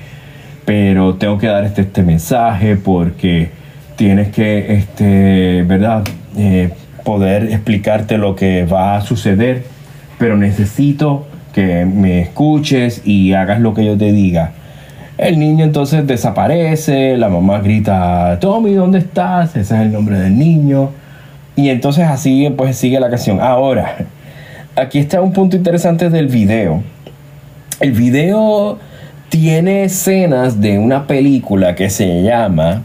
pero 0.65 1.15
tengo 1.15 1.37
que 1.37 1.47
dar 1.47 1.63
este, 1.63 1.81
este 1.81 2.03
mensaje 2.03 2.75
porque 2.75 3.49
tienes 3.95 4.29
que, 4.29 4.73
este, 4.75 5.63
¿verdad? 5.63 6.03
Eh, 6.37 6.69
poder 7.03 7.51
explicarte 7.51 8.17
lo 8.17 8.35
que 8.35 8.65
va 8.65 8.95
a 8.95 9.01
suceder, 9.01 9.63
pero 10.17 10.37
necesito 10.37 11.25
que 11.53 11.85
me 11.85 12.21
escuches 12.21 13.01
y 13.05 13.33
hagas 13.33 13.59
lo 13.59 13.73
que 13.73 13.85
yo 13.85 13.97
te 13.97 14.11
diga. 14.11 14.53
El 15.17 15.37
niño 15.37 15.63
entonces 15.63 16.07
desaparece, 16.07 17.17
la 17.17 17.29
mamá 17.29 17.59
grita, 17.59 18.39
Tommy, 18.39 18.73
¿dónde 18.73 18.99
estás? 18.99 19.55
Ese 19.55 19.75
es 19.75 19.81
el 19.81 19.91
nombre 19.91 20.17
del 20.17 20.37
niño. 20.37 20.89
Y 21.55 21.69
entonces 21.69 22.05
así 22.05 22.51
pues 22.57 22.77
sigue 22.77 22.99
la 22.99 23.09
canción. 23.09 23.39
Ahora, 23.39 23.97
aquí 24.75 24.97
está 24.97 25.21
un 25.21 25.31
punto 25.31 25.55
interesante 25.55 26.09
del 26.09 26.27
video. 26.27 26.81
El 27.79 27.91
video 27.91 28.79
tiene 29.29 29.83
escenas 29.83 30.61
de 30.61 30.79
una 30.79 31.05
película 31.05 31.75
que 31.75 31.89
se 31.89 32.23
llama 32.23 32.81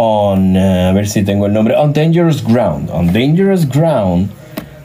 on, 0.00 0.56
eh, 0.56 0.84
a 0.84 0.92
ver 0.92 1.08
si 1.08 1.24
tengo 1.24 1.46
el 1.46 1.52
nombre, 1.52 1.74
On 1.76 1.92
Dangerous 1.92 2.44
Ground. 2.44 2.88
On 2.92 3.12
Dangerous 3.12 3.68
Ground, 3.68 4.30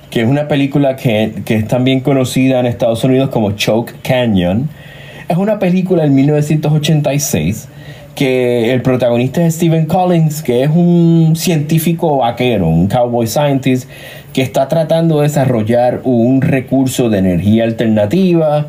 que 0.09 0.21
es 0.21 0.27
una 0.27 0.47
película 0.47 0.95
que, 0.95 1.33
que 1.45 1.55
es 1.55 1.67
también 1.67 1.99
conocida 1.99 2.59
en 2.59 2.65
Estados 2.65 3.03
Unidos 3.03 3.29
como 3.29 3.51
Choke 3.51 3.93
Canyon. 4.01 4.69
Es 5.29 5.37
una 5.37 5.59
película 5.59 6.01
del 6.01 6.11
1986 6.11 7.69
que 8.15 8.73
el 8.73 8.81
protagonista 8.81 9.45
es 9.45 9.55
Stephen 9.55 9.85
Collins, 9.85 10.41
que 10.41 10.63
es 10.63 10.69
un 10.69 11.33
científico 11.35 12.17
vaquero, 12.17 12.67
un 12.67 12.87
cowboy 12.87 13.27
scientist, 13.27 13.89
que 14.33 14.41
está 14.41 14.67
tratando 14.67 15.17
de 15.17 15.23
desarrollar 15.27 16.01
un 16.03 16.41
recurso 16.41 17.09
de 17.09 17.19
energía 17.19 17.63
alternativa 17.63 18.67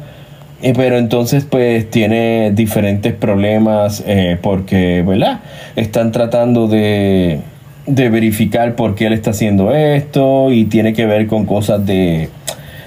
eh, 0.64 0.72
pero 0.74 0.96
entonces 0.96 1.44
pues 1.44 1.90
tiene 1.90 2.50
diferentes 2.54 3.12
problemas 3.12 4.02
eh, 4.06 4.38
porque, 4.40 5.04
¿verdad? 5.06 5.40
Están 5.76 6.10
tratando 6.10 6.68
de, 6.68 7.40
verificar 7.86 8.74
por 8.74 8.94
qué 8.94 9.08
él 9.08 9.12
está 9.12 9.32
haciendo 9.32 9.74
esto 9.74 10.50
y 10.52 10.64
tiene 10.64 10.94
que 10.94 11.04
ver 11.04 11.26
con 11.26 11.44
cosas 11.44 11.84
de, 11.84 12.30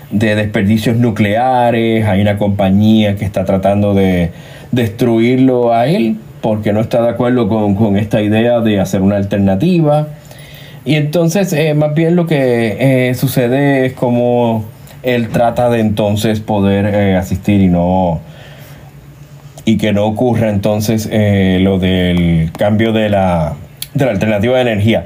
desperdicios 0.10 0.98
nucleares. 0.98 2.04
Hay 2.08 2.20
una 2.20 2.40
compañía 2.40 3.16
que 3.16 3.26
está 3.26 3.46
tratando 3.46 3.94
de 3.94 4.32
destruirlo 4.72 5.72
a 5.72 5.86
él 5.86 6.18
porque 6.42 6.74
no 6.74 6.82
está 6.82 7.04
de 7.04 7.10
acuerdo 7.10 7.48
con, 7.48 7.96
esta 7.96 8.24
idea 8.24 8.60
de 8.60 8.80
hacer 8.80 9.04
una 9.04 9.18
alternativa. 9.18 10.08
Y 10.84 10.96
entonces, 10.96 11.54
eh, 11.54 11.76
más 11.76 11.94
bien 11.94 12.16
lo 12.16 12.26
que 12.26 13.14
sucede 13.16 13.86
es 13.86 13.94
como 13.94 14.66
él 15.08 15.30
trata 15.30 15.70
de 15.70 15.80
entonces 15.80 16.42
poder 16.42 16.86
eh, 16.86 17.16
asistir 17.16 17.62
y 17.62 17.68
no 17.68 18.20
y 19.64 19.78
que 19.78 19.94
no 19.94 20.06
ocurra 20.06 20.50
entonces 20.50 21.08
eh, 21.12 21.60
lo 21.62 21.80
del 21.80 22.52
cambio 22.58 22.92
de 22.92 23.10
la, 23.10 23.54
de 23.94 24.06
la 24.06 24.12
alternativa 24.12 24.56
de 24.56 24.62
energía. 24.62 25.06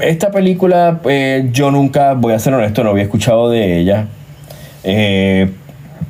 Esta 0.00 0.30
película, 0.30 1.00
eh, 1.08 1.48
yo 1.52 1.70
nunca, 1.70 2.12
voy 2.12 2.34
a 2.34 2.38
ser 2.38 2.52
honesto, 2.52 2.84
no 2.84 2.90
había 2.90 3.04
escuchado 3.04 3.50
de 3.50 3.78
ella. 3.78 4.06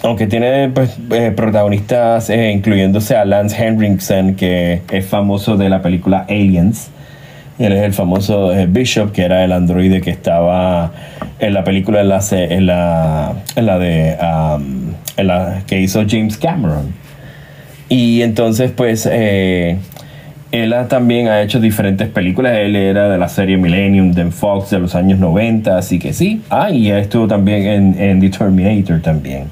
aunque 0.02 0.26
tiene 0.26 0.68
pues, 0.70 0.96
protagonistas 1.36 2.30
incluyéndose 2.30 3.16
a 3.16 3.24
Lance 3.24 3.56
Henriksen, 3.64 4.34
que 4.34 4.82
es 4.90 5.06
famoso 5.06 5.56
de 5.56 5.68
la 5.68 5.82
película 5.82 6.26
Aliens. 6.28 6.90
Él 7.58 7.72
es 7.72 7.82
el 7.82 7.92
famoso 7.94 8.52
Bishop, 8.68 9.12
que 9.12 9.22
era 9.22 9.42
el 9.44 9.52
androide 9.52 10.00
que 10.02 10.10
estaba 10.10 10.92
en 11.38 11.54
la 11.54 11.64
película 11.64 12.00
en 12.00 12.08
la, 12.66 13.34
la, 13.56 13.78
de 13.78 14.16
en 15.16 15.26
la 15.26 15.62
que 15.66 15.80
hizo 15.80 16.04
James 16.06 16.36
Cameron. 16.36 16.94
Y 17.88 18.22
entonces, 18.22 18.72
pues, 18.72 19.08
eh, 19.10 19.78
él 20.52 20.74
también 20.88 21.28
ha 21.28 21.42
hecho 21.42 21.60
diferentes 21.60 22.08
películas. 22.08 22.58
Él 22.58 22.76
era 22.76 23.08
de 23.08 23.18
la 23.18 23.28
serie 23.28 23.56
Millennium 23.56 24.12
de 24.12 24.30
Fox 24.30 24.70
de 24.70 24.78
los 24.78 24.94
años 24.94 25.18
90, 25.18 25.76
así 25.76 25.98
que 25.98 26.12
sí. 26.12 26.42
Ah, 26.50 26.70
y 26.70 26.90
estuvo 26.90 27.26
también 27.26 27.66
en, 27.66 28.00
en 28.00 28.20
The 28.20 28.30
Terminator 28.30 29.00
también. 29.00 29.44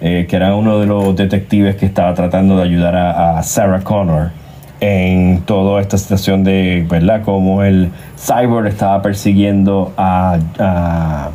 Eh, 0.00 0.26
que 0.28 0.36
era 0.36 0.54
uno 0.54 0.78
de 0.78 0.86
los 0.86 1.16
detectives 1.16 1.76
que 1.76 1.86
estaba 1.86 2.12
tratando 2.14 2.58
de 2.58 2.64
ayudar 2.64 2.94
a 2.96 3.42
Sarah 3.42 3.80
Connor 3.80 4.30
en 4.80 5.42
toda 5.42 5.80
esta 5.80 5.96
situación 5.98 6.44
de, 6.44 6.86
¿verdad? 6.88 7.22
Como 7.22 7.62
el 7.62 7.90
cyborg 8.18 8.66
estaba 8.68 9.00
persiguiendo 9.02 9.92
a, 9.96 10.38
a, 10.58 11.30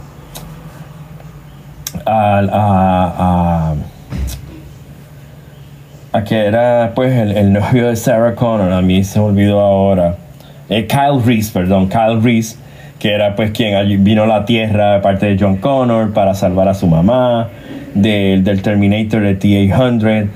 a, 2.05 3.73
a, 6.13 6.23
que 6.23 6.45
era 6.45 6.91
pues 6.93 7.13
el, 7.13 7.53
novio 7.53 7.87
de 7.87 7.95
Sarah 7.95 8.35
Connor, 8.35 8.71
a 8.71 8.81
mí 8.81 9.03
se 9.03 9.19
me 9.19 9.25
olvidó 9.25 9.59
ahora, 9.59 10.17
eh, 10.69 10.85
Kyle 10.87 11.21
Reese, 11.25 11.51
perdón, 11.51 11.89
Kyle 11.89 12.21
Reese, 12.21 12.57
que 12.99 13.13
era 13.13 13.35
pues 13.35 13.51
quien 13.51 14.03
vino 14.03 14.23
a 14.23 14.27
la 14.27 14.45
Tierra 14.45 14.93
de 14.93 14.99
parte 14.99 15.25
de 15.25 15.37
John 15.39 15.57
Connor 15.57 16.13
para 16.13 16.35
salvar 16.35 16.67
a 16.67 16.73
su 16.73 16.85
mamá, 16.85 17.49
del, 17.95 18.43
del 18.43 18.61
Terminator 18.61 19.21
de 19.21 19.35
T-800 19.35 20.27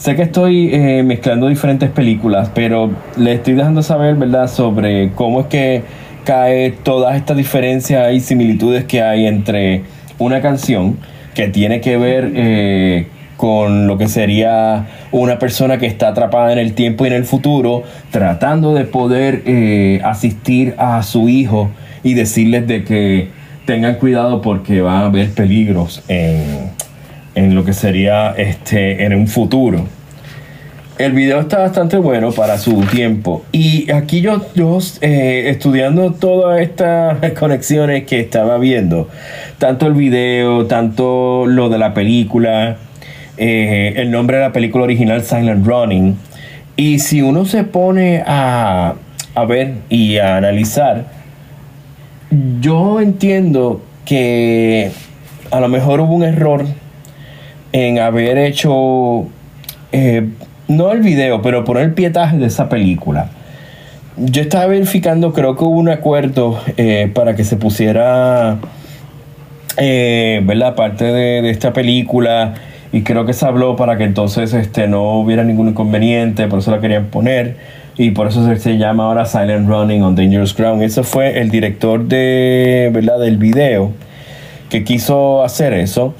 Sé 0.00 0.16
que 0.16 0.22
estoy 0.22 0.70
eh, 0.72 1.02
mezclando 1.02 1.48
diferentes 1.48 1.90
películas, 1.90 2.50
pero 2.54 2.90
le 3.18 3.34
estoy 3.34 3.52
dejando 3.52 3.82
saber, 3.82 4.14
¿verdad?, 4.14 4.48
sobre 4.48 5.10
cómo 5.10 5.40
es 5.40 5.46
que 5.48 5.82
cae 6.24 6.70
todas 6.70 7.16
estas 7.16 7.36
diferencias 7.36 8.10
y 8.14 8.20
similitudes 8.20 8.86
que 8.86 9.02
hay 9.02 9.26
entre 9.26 9.82
una 10.18 10.40
canción 10.40 10.96
que 11.34 11.48
tiene 11.48 11.82
que 11.82 11.98
ver 11.98 12.32
eh, 12.34 13.08
con 13.36 13.86
lo 13.86 13.98
que 13.98 14.08
sería 14.08 14.86
una 15.12 15.38
persona 15.38 15.76
que 15.76 15.84
está 15.84 16.08
atrapada 16.08 16.50
en 16.54 16.58
el 16.60 16.72
tiempo 16.72 17.04
y 17.04 17.08
en 17.08 17.14
el 17.16 17.26
futuro, 17.26 17.82
tratando 18.10 18.72
de 18.72 18.86
poder 18.86 19.42
eh, 19.44 20.00
asistir 20.02 20.76
a 20.78 21.02
su 21.02 21.28
hijo 21.28 21.68
y 22.02 22.14
decirles 22.14 22.66
de 22.66 22.84
que 22.84 23.28
tengan 23.66 23.96
cuidado 23.96 24.40
porque 24.40 24.80
va 24.80 25.00
a 25.00 25.04
haber 25.04 25.28
peligros 25.32 26.02
en, 26.08 26.70
en 27.44 27.54
lo 27.54 27.64
que 27.64 27.72
sería 27.72 28.34
este 28.36 29.04
en 29.04 29.14
un 29.14 29.26
futuro. 29.26 29.86
El 30.98 31.12
video 31.12 31.40
está 31.40 31.60
bastante 31.60 31.96
bueno 31.96 32.30
para 32.30 32.58
su 32.58 32.82
tiempo. 32.82 33.42
Y 33.52 33.90
aquí 33.90 34.20
yo, 34.20 34.44
yo 34.54 34.78
eh, 35.00 35.44
estudiando 35.46 36.12
todas 36.12 36.60
estas 36.60 37.32
conexiones 37.38 38.04
que 38.04 38.20
estaba 38.20 38.58
viendo, 38.58 39.08
tanto 39.58 39.86
el 39.86 39.94
video, 39.94 40.66
tanto 40.66 41.46
lo 41.46 41.70
de 41.70 41.78
la 41.78 41.94
película, 41.94 42.76
eh, 43.38 43.94
el 43.96 44.10
nombre 44.10 44.36
de 44.36 44.42
la 44.42 44.52
película 44.52 44.84
original 44.84 45.24
Silent 45.24 45.66
Running. 45.66 46.18
Y 46.76 46.98
si 46.98 47.22
uno 47.22 47.46
se 47.46 47.64
pone 47.64 48.22
a, 48.26 48.94
a 49.34 49.44
ver 49.46 49.76
y 49.88 50.18
a 50.18 50.36
analizar, 50.36 51.06
yo 52.60 53.00
entiendo 53.00 53.80
que 54.04 54.90
a 55.50 55.60
lo 55.60 55.68
mejor 55.68 56.00
hubo 56.00 56.14
un 56.14 56.24
error 56.24 56.66
en 57.72 57.98
haber 57.98 58.38
hecho 58.38 59.26
eh, 59.92 60.28
no 60.68 60.92
el 60.92 61.00
video, 61.00 61.42
pero 61.42 61.64
poner 61.64 61.84
el 61.84 61.94
pietaje 61.94 62.38
de 62.38 62.46
esa 62.46 62.68
película. 62.68 63.30
Yo 64.16 64.42
estaba 64.42 64.66
verificando, 64.66 65.32
creo 65.32 65.56
que 65.56 65.64
hubo 65.64 65.78
un 65.78 65.88
acuerdo 65.88 66.60
eh, 66.76 67.10
para 67.12 67.34
que 67.34 67.44
se 67.44 67.56
pusiera, 67.56 68.58
eh, 69.76 70.40
¿verdad? 70.44 70.74
Parte 70.74 71.04
de, 71.04 71.50
esta 71.50 71.72
película 71.72 72.54
y 72.92 73.02
creo 73.02 73.24
que 73.24 73.32
se 73.32 73.46
habló 73.46 73.76
para 73.76 73.96
que 73.96 74.04
entonces 74.04 74.52
este, 74.52 74.88
no 74.88 75.20
hubiera 75.20 75.44
ningún 75.44 75.68
inconveniente, 75.68 76.48
por 76.48 76.58
eso 76.58 76.70
la 76.70 76.80
querían 76.80 77.06
poner 77.06 77.56
y 77.96 78.10
por 78.10 78.28
eso 78.28 78.54
se, 78.56 78.78
llama 78.78 79.04
ahora 79.04 79.26
Silent 79.26 79.68
Running 79.68 80.02
on 80.02 80.14
Dangerous 80.14 80.56
Ground. 80.56 80.82
Ese 80.82 81.02
fue 81.02 81.40
el 81.40 81.50
director 81.50 82.04
de, 82.04 82.90
¿verdad? 82.92 83.18
del 83.18 83.38
video 83.38 83.92
que 84.68 84.84
quiso 84.84 85.42
hacer 85.42 85.72
eso. 85.72 86.14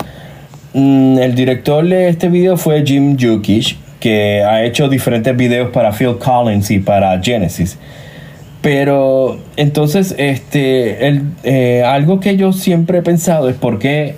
Mm, 0.73 1.19
el 1.19 1.35
director 1.35 1.87
de 1.87 2.09
este 2.09 2.29
video 2.29 2.57
fue 2.57 2.85
Jim 2.87 3.17
Jukic 3.21 3.77
que 3.99 4.43
ha 4.43 4.65
hecho 4.65 4.89
diferentes 4.89 5.37
videos 5.37 5.71
para 5.71 5.93
Phil 5.93 6.17
Collins 6.19 6.71
y 6.71 6.79
para 6.79 7.21
Genesis. 7.21 7.79
Pero 8.63 9.39
entonces, 9.57 10.15
este, 10.19 11.07
el, 11.07 11.23
eh, 11.45 11.83
algo 11.85 12.21
que 12.21 12.37
yo 12.37 12.53
siempre 12.53 12.99
he 12.99 13.03
pensado 13.03 13.49
es 13.49 13.57
por 13.57 13.79
qué 13.79 14.15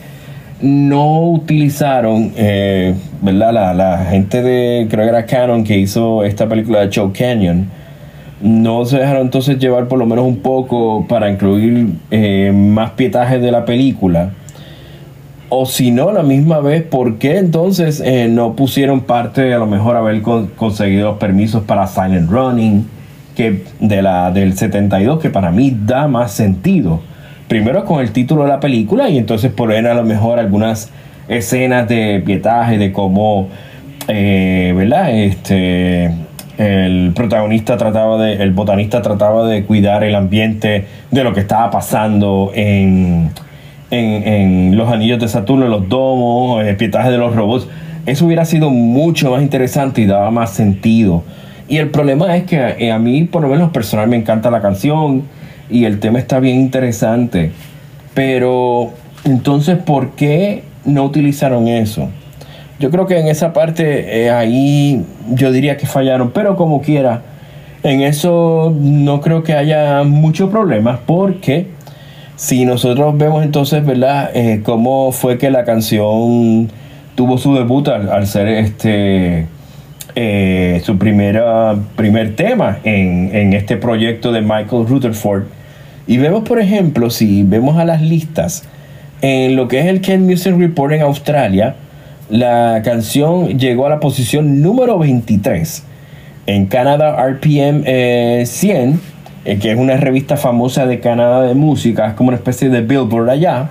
no 0.61 1.31
utilizaron, 1.31 2.33
eh, 2.37 2.95
¿verdad? 3.21 3.53
La, 3.53 3.75
la, 3.75 4.05
gente 4.07 4.43
de, 4.43 4.87
creo 4.89 5.05
que 5.05 5.11
era 5.11 5.27
Canon 5.27 5.65
que 5.65 5.79
hizo 5.79 6.25
esta 6.25 6.49
película 6.49 6.87
de 6.87 6.91
Joe 6.95 7.13
Canyon, 7.13 7.69
no 8.41 8.85
se 8.85 8.99
dejaron 8.99 9.23
entonces 9.23 9.59
llevar 9.59 9.89
por 9.89 9.99
lo 9.99 10.07
menos 10.07 10.25
un 10.25 10.39
poco 10.39 11.07
para 11.09 11.31
incluir 11.31 11.95
eh, 12.11 12.53
más 12.55 12.93
pietajes 12.93 13.41
de 13.41 13.51
la 13.51 13.65
película 13.65 14.33
o 15.55 15.67
si 15.67 15.91
no, 15.91 16.13
la 16.13 16.23
misma 16.23 16.61
vez, 16.61 16.83
¿por 16.83 17.19
qué 17.19 17.37
entonces 17.37 18.01
eh, 18.03 18.27
no 18.27 18.57
pusieron 18.57 19.03
parte, 19.03 19.53
a 19.53 19.59
lo 19.59 19.67
mejor 19.67 19.97
haber 19.97 20.23
conseguido 20.23 21.11
los 21.11 21.19
permisos 21.19 21.63
para 21.65 21.87
Silent 21.87 22.31
Running, 22.31 22.89
que 23.37 23.63
de 23.79 24.01
la, 24.01 24.31
del 24.31 24.57
72, 24.57 25.21
que 25.21 25.29
para 25.29 25.51
mí 25.51 25.77
da 25.85 26.09
más 26.09 26.33
sentido? 26.33 27.03
Primero 27.49 27.85
con 27.85 28.01
el 28.01 28.13
título 28.13 28.45
de 28.45 28.49
la 28.49 28.61
película 28.61 29.11
y 29.11 29.19
entonces 29.19 29.53
poner 29.53 29.87
a 29.87 29.93
lo 29.93 30.05
mejor 30.05 30.39
algunas 30.39 30.91
escenas 31.29 31.87
de 31.87 32.23
pietaje, 32.25 32.79
de 32.79 32.91
cómo, 32.91 33.49
eh, 34.09 34.73
¿verdad? 34.75 35.15
Este, 35.15 36.11
el 36.57 37.13
protagonista 37.15 37.77
trataba 37.77 38.17
de, 38.25 38.43
el 38.43 38.53
botanista 38.53 39.03
trataba 39.03 39.47
de 39.47 39.65
cuidar 39.65 40.03
el 40.03 40.15
ambiente 40.15 40.87
de 41.11 41.25
lo 41.25 41.35
que 41.35 41.41
estaba 41.41 41.71
pasando 41.71 42.53
en 42.55 43.33
en, 43.93 44.77
los 44.77 44.91
anillos 44.91 45.21
de 45.21 45.29
Saturno, 45.29 45.69
los 45.69 45.89
domos, 45.89 46.65
el 46.65 46.77
pietaje 46.77 47.11
de 47.11 47.19
los 47.19 47.37
robots. 47.37 47.69
Eso 48.07 48.27
hubiera 48.27 48.45
sido 48.45 48.71
mucho 48.71 49.31
más 49.31 49.43
interesante 49.43 50.01
y 50.01 50.07
daba 50.07 50.31
más 50.31 50.51
sentido. 50.51 51.23
Y 51.69 51.77
el 51.77 51.91
problema 51.91 52.37
es 52.37 52.45
que 52.45 52.57
eh, 52.79 52.91
a 52.91 52.99
mí, 52.99 53.25
por 53.25 53.43
lo 53.43 53.49
menos 53.49 53.71
personal, 53.71 54.09
me 54.09 54.17
encanta 54.17 54.51
la 54.51 54.61
canción 54.61 55.23
y 55.71 55.85
el 55.85 56.01
tema 56.01 56.19
está 56.19 56.41
bien 56.41 56.59
interesante. 56.59 57.53
Pero 58.15 58.91
entonces, 59.25 59.79
¿por 59.79 60.11
qué 60.11 60.65
no 60.85 61.05
utilizaron 61.05 61.69
eso? 61.69 62.09
Yo 62.81 62.91
creo 62.91 63.07
que 63.07 63.19
en 63.19 63.29
esa 63.29 63.53
parte 63.53 64.25
eh, 64.25 64.31
ahí 64.31 65.05
yo 65.31 65.53
diría 65.53 65.77
que 65.77 65.87
fallaron, 65.87 66.33
pero 66.33 66.57
como 66.57 66.83
quiera, 66.83 67.23
en 67.85 68.01
eso 68.01 68.75
no 68.77 69.21
creo 69.21 69.45
que 69.45 69.53
haya 69.53 70.03
mucho 70.03 70.51
problema 70.51 71.01
porque 71.07 71.69
si 72.43 72.65
nosotros 72.65 73.17
vemos 73.17 73.45
entonces, 73.45 73.87
¿verdad?, 73.87 74.33
eh, 74.35 74.63
cómo 74.65 75.13
fue 75.13 75.39
que 75.39 75.49
la 75.49 75.65
canción 75.65 76.69
tuvo 77.15 77.39
su 77.39 77.55
debut 77.55 77.87
al, 77.87 78.27
ser 78.27 78.49
este 78.49 79.47
eh, 80.17 80.83
su 80.85 80.99
primera, 80.99 81.77
primer 81.95 82.35
tema 82.35 82.81
en, 82.83 83.53
este 83.53 83.77
proyecto 83.77 84.33
de 84.33 84.41
Michael 84.41 84.89
Rutherford. 84.89 85.45
Y 86.09 86.19
vemos, 86.19 86.43
por 86.43 86.59
ejemplo, 86.59 87.11
si 87.11 87.45
vemos 87.45 87.79
a 87.79 87.85
las 87.85 88.03
listas, 88.03 88.65
en 89.21 89.55
lo 89.55 89.69
que 89.69 89.79
es 89.79 89.87
el 89.87 90.01
Ken 90.01 90.27
Music 90.27 90.53
Report 90.59 90.95
en 90.95 91.03
Australia, 91.03 91.77
la 92.29 92.83
canción 92.85 93.57
llegó 93.57 93.87
a 93.87 93.89
la 93.89 94.01
posición 94.01 94.61
número 94.61 94.99
23. 94.99 95.85
En 96.47 96.67
Canadá, 96.67 97.25
RPM 97.25 97.85
100 98.45 99.12
eh, 99.45 99.59
que 99.59 99.73
es 99.73 99.79
una 99.79 99.97
revista 99.97 100.37
famosa 100.37 100.87
de 100.87 101.01
Canadá 101.01 101.43
de 101.43 101.55
música, 101.55 102.09
es 102.09 102.15
como 102.15 102.29
una 102.29 102.37
especie 102.37 102.69
de 102.69 102.81
Billboard 102.81 103.31
allá. 103.31 103.71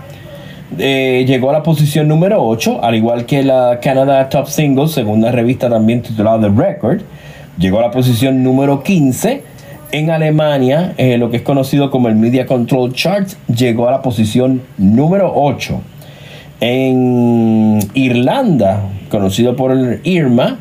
Eh, 0.77 1.25
llegó 1.27 1.49
a 1.49 1.53
la 1.53 1.63
posición 1.63 2.07
número 2.07 2.43
8, 2.43 2.83
al 2.83 2.95
igual 2.95 3.25
que 3.25 3.43
la 3.43 3.79
Canada 3.81 4.27
Top 4.29 4.47
Singles, 4.47 4.91
segunda 4.91 5.31
revista 5.31 5.69
también 5.69 6.01
titulada 6.01 6.41
The 6.41 6.49
Record. 6.49 7.01
Llegó 7.57 7.79
a 7.79 7.83
la 7.83 7.91
posición 7.91 8.43
número 8.43 8.83
15. 8.83 9.43
En 9.93 10.09
Alemania, 10.09 10.93
eh, 10.97 11.17
lo 11.17 11.29
que 11.29 11.37
es 11.37 11.43
conocido 11.43 11.91
como 11.91 12.07
el 12.07 12.15
Media 12.15 12.45
Control 12.45 12.93
Chart, 12.93 13.27
llegó 13.53 13.87
a 13.87 13.91
la 13.91 14.01
posición 14.01 14.61
número 14.77 15.33
8. 15.35 15.81
En 16.61 17.79
Irlanda, 17.93 18.83
conocido 19.09 19.55
por 19.55 19.71
el 19.71 19.99
IRMA, 20.03 20.59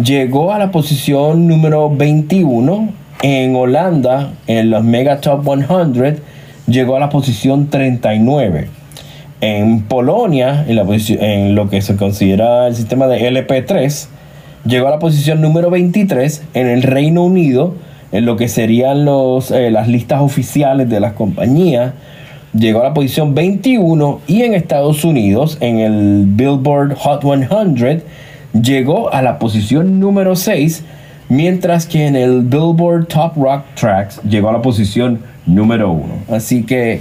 llegó 0.00 0.52
a 0.52 0.58
la 0.58 0.70
posición 0.70 1.48
número 1.48 1.90
21 1.90 2.99
en 3.22 3.54
Holanda, 3.54 4.32
en 4.46 4.70
los 4.70 4.82
Mega 4.82 5.20
Top 5.20 5.44
100, 5.44 6.20
llegó 6.66 6.96
a 6.96 7.00
la 7.00 7.10
posición 7.10 7.68
39. 7.68 8.68
En 9.42 9.82
Polonia, 9.82 10.64
en, 10.66 11.54
lo 11.54 11.68
que 11.70 11.82
se 11.82 11.96
considera 11.96 12.66
el 12.66 12.74
sistema 12.74 13.06
de 13.06 13.30
LP3, 13.30 14.08
llegó 14.66 14.88
a 14.88 14.90
la 14.90 14.98
posición 14.98 15.40
número 15.40 15.70
23. 15.70 16.42
En 16.54 16.66
el 16.66 16.82
Reino 16.82 17.24
Unido, 17.24 17.74
en 18.12 18.26
lo 18.26 18.36
que 18.36 18.48
serían 18.48 19.04
los, 19.04 19.50
eh, 19.50 19.70
las 19.70 19.88
listas 19.88 20.20
oficiales 20.20 20.88
de 20.88 21.00
las 21.00 21.14
compañías, 21.14 21.92
llegó 22.52 22.80
a 22.80 22.84
la 22.84 22.94
posición 22.94 23.34
21. 23.34 24.20
Y 24.26 24.42
en 24.42 24.54
Estados 24.54 25.04
Unidos, 25.04 25.58
en 25.60 25.78
el 25.78 26.24
Billboard 26.26 26.94
Hot 26.96 27.22
100, 27.22 28.02
llegó 28.62 29.12
a 29.12 29.22
la 29.22 29.38
posición 29.38 30.00
número 30.00 30.36
6 30.36 30.84
mientras 31.30 31.86
que 31.86 32.06
en 32.06 32.16
el 32.16 32.42
Billboard 32.42 33.06
Top 33.06 33.36
Rock 33.36 33.62
Tracks 33.74 34.20
llegó 34.28 34.50
a 34.50 34.52
la 34.52 34.60
posición 34.60 35.20
número 35.46 35.90
uno. 35.90 36.14
Así 36.28 36.64
que, 36.64 37.00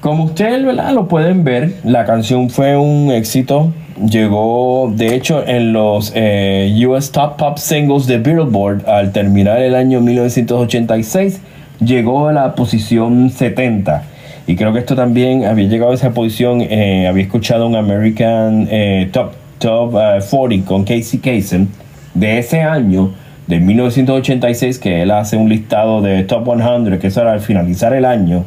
como 0.00 0.24
ustedes 0.24 0.62
lo 0.62 1.08
pueden 1.08 1.42
ver, 1.42 1.74
la 1.82 2.04
canción 2.04 2.50
fue 2.50 2.76
un 2.76 3.10
éxito. 3.10 3.72
Llegó, 4.06 4.92
de 4.94 5.14
hecho, 5.14 5.46
en 5.46 5.72
los 5.72 6.12
eh, 6.14 6.72
US 6.86 7.10
Top 7.10 7.36
Pop 7.36 7.58
Singles 7.58 8.06
de 8.06 8.18
Billboard 8.18 8.88
al 8.88 9.12
terminar 9.12 9.60
el 9.60 9.74
año 9.74 10.00
1986, 10.00 11.40
llegó 11.84 12.28
a 12.28 12.32
la 12.32 12.54
posición 12.54 13.30
70. 13.30 14.04
Y 14.46 14.56
creo 14.56 14.72
que 14.72 14.80
esto 14.80 14.96
también 14.96 15.44
había 15.44 15.68
llegado 15.68 15.92
a 15.92 15.94
esa 15.94 16.10
posición, 16.10 16.60
eh, 16.62 17.06
había 17.06 17.22
escuchado 17.22 17.66
un 17.66 17.76
American 17.76 18.66
eh, 18.70 19.08
Top, 19.12 19.32
Top 19.58 19.92
40 19.92 20.66
con 20.66 20.84
Casey 20.84 21.20
Kasem 21.20 21.68
de 22.14 22.38
ese 22.38 22.62
año, 22.62 23.12
de 23.46 23.60
1986, 23.60 24.78
que 24.78 25.02
él 25.02 25.10
hace 25.10 25.36
un 25.36 25.48
listado 25.48 26.00
de 26.00 26.22
Top 26.24 26.46
100, 26.46 26.98
que 26.98 27.08
eso 27.08 27.22
era 27.22 27.32
al 27.32 27.40
finalizar 27.40 27.92
el 27.92 28.04
año, 28.04 28.44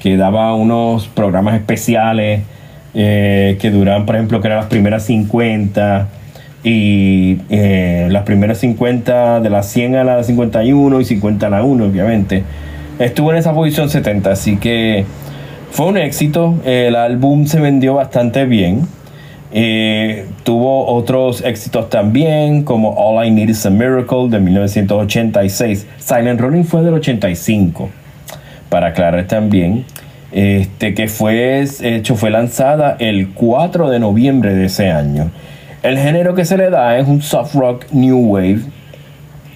que 0.00 0.16
daba 0.16 0.54
unos 0.54 1.08
programas 1.08 1.54
especiales 1.54 2.42
eh, 2.94 3.56
que 3.60 3.70
duran, 3.70 4.04
por 4.04 4.16
ejemplo, 4.16 4.40
que 4.40 4.48
eran 4.48 4.58
las 4.58 4.68
primeras 4.68 5.04
50 5.04 6.08
y 6.64 7.38
eh, 7.48 8.08
las 8.10 8.22
primeras 8.22 8.58
50 8.58 9.40
de 9.40 9.50
las 9.50 9.66
100 9.68 9.96
a 9.96 10.04
la 10.04 10.22
51 10.22 11.00
y 11.00 11.04
50 11.04 11.46
a 11.46 11.50
la 11.50 11.62
1, 11.62 11.84
obviamente. 11.84 12.44
estuvo 12.98 13.32
en 13.32 13.38
esa 13.38 13.52
posición 13.52 13.88
70, 13.88 14.30
así 14.30 14.56
que 14.56 15.04
fue 15.70 15.86
un 15.86 15.96
éxito. 15.96 16.56
El 16.64 16.96
álbum 16.96 17.46
se 17.46 17.60
vendió 17.60 17.94
bastante 17.94 18.44
bien. 18.44 18.82
Eh, 19.54 20.26
tuvo 20.44 20.86
otros 20.86 21.44
éxitos 21.44 21.90
también, 21.90 22.64
como 22.64 22.94
All 22.96 23.26
I 23.26 23.30
Need 23.30 23.50
Is 23.50 23.66
a 23.66 23.70
Miracle 23.70 24.28
de 24.28 24.40
1986. 24.40 25.86
Silent 25.98 26.40
Running 26.40 26.64
fue 26.64 26.82
del 26.82 26.94
85, 26.94 27.90
para 28.68 28.88
aclarar 28.88 29.26
también. 29.26 29.84
Este, 30.32 30.94
que 30.94 31.08
fue 31.08 31.62
hecho, 31.82 32.16
fue 32.16 32.30
lanzada 32.30 32.96
el 32.98 33.30
4 33.34 33.90
de 33.90 33.98
noviembre 33.98 34.54
de 34.54 34.64
ese 34.66 34.90
año. 34.90 35.30
El 35.82 35.98
género 35.98 36.34
que 36.34 36.46
se 36.46 36.56
le 36.56 36.70
da 36.70 36.96
es 36.98 37.06
un 37.06 37.20
soft 37.20 37.54
rock 37.54 37.84
new 37.92 38.18
wave. 38.18 38.60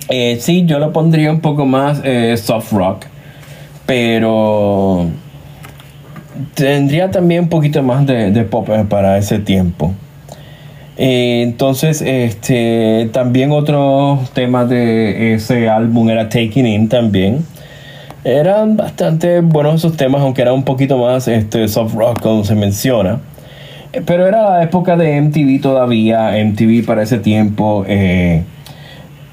Eh, 0.08 0.36
sí, 0.40 0.66
yo 0.66 0.78
lo 0.78 0.92
pondría 0.92 1.32
un 1.32 1.40
poco 1.40 1.64
más 1.64 2.02
eh, 2.04 2.36
soft 2.36 2.72
rock, 2.72 3.06
pero 3.86 5.06
tendría 6.54 7.10
también 7.10 7.44
un 7.44 7.48
poquito 7.48 7.82
más 7.82 8.06
de, 8.06 8.46
pop 8.50 8.68
eh, 8.70 8.84
para 8.88 9.18
ese 9.18 9.38
tiempo. 9.38 9.92
Eh, 10.96 11.42
entonces, 11.42 12.02
este, 12.02 13.10
también 13.12 13.52
otro 13.52 14.20
tema 14.32 14.64
de 14.64 15.34
ese 15.34 15.68
álbum 15.68 16.08
era 16.08 16.28
Taking 16.28 16.66
In 16.66 16.88
también. 16.88 17.44
Eran 18.24 18.76
bastante 18.76 19.40
buenos 19.40 19.76
esos 19.76 19.96
temas, 19.96 20.22
aunque 20.22 20.42
era 20.42 20.52
un 20.52 20.64
poquito 20.64 20.98
más 20.98 21.28
este, 21.28 21.68
soft 21.68 21.94
rock, 21.94 22.20
como 22.20 22.44
se 22.44 22.54
menciona. 22.54 23.20
Eh, 23.92 24.02
pero 24.04 24.26
era 24.26 24.50
la 24.50 24.62
época 24.62 24.96
de 24.96 25.20
MTV 25.20 25.60
todavía. 25.60 26.32
MTV 26.44 26.84
para 26.86 27.02
ese 27.02 27.18
tiempo. 27.18 27.84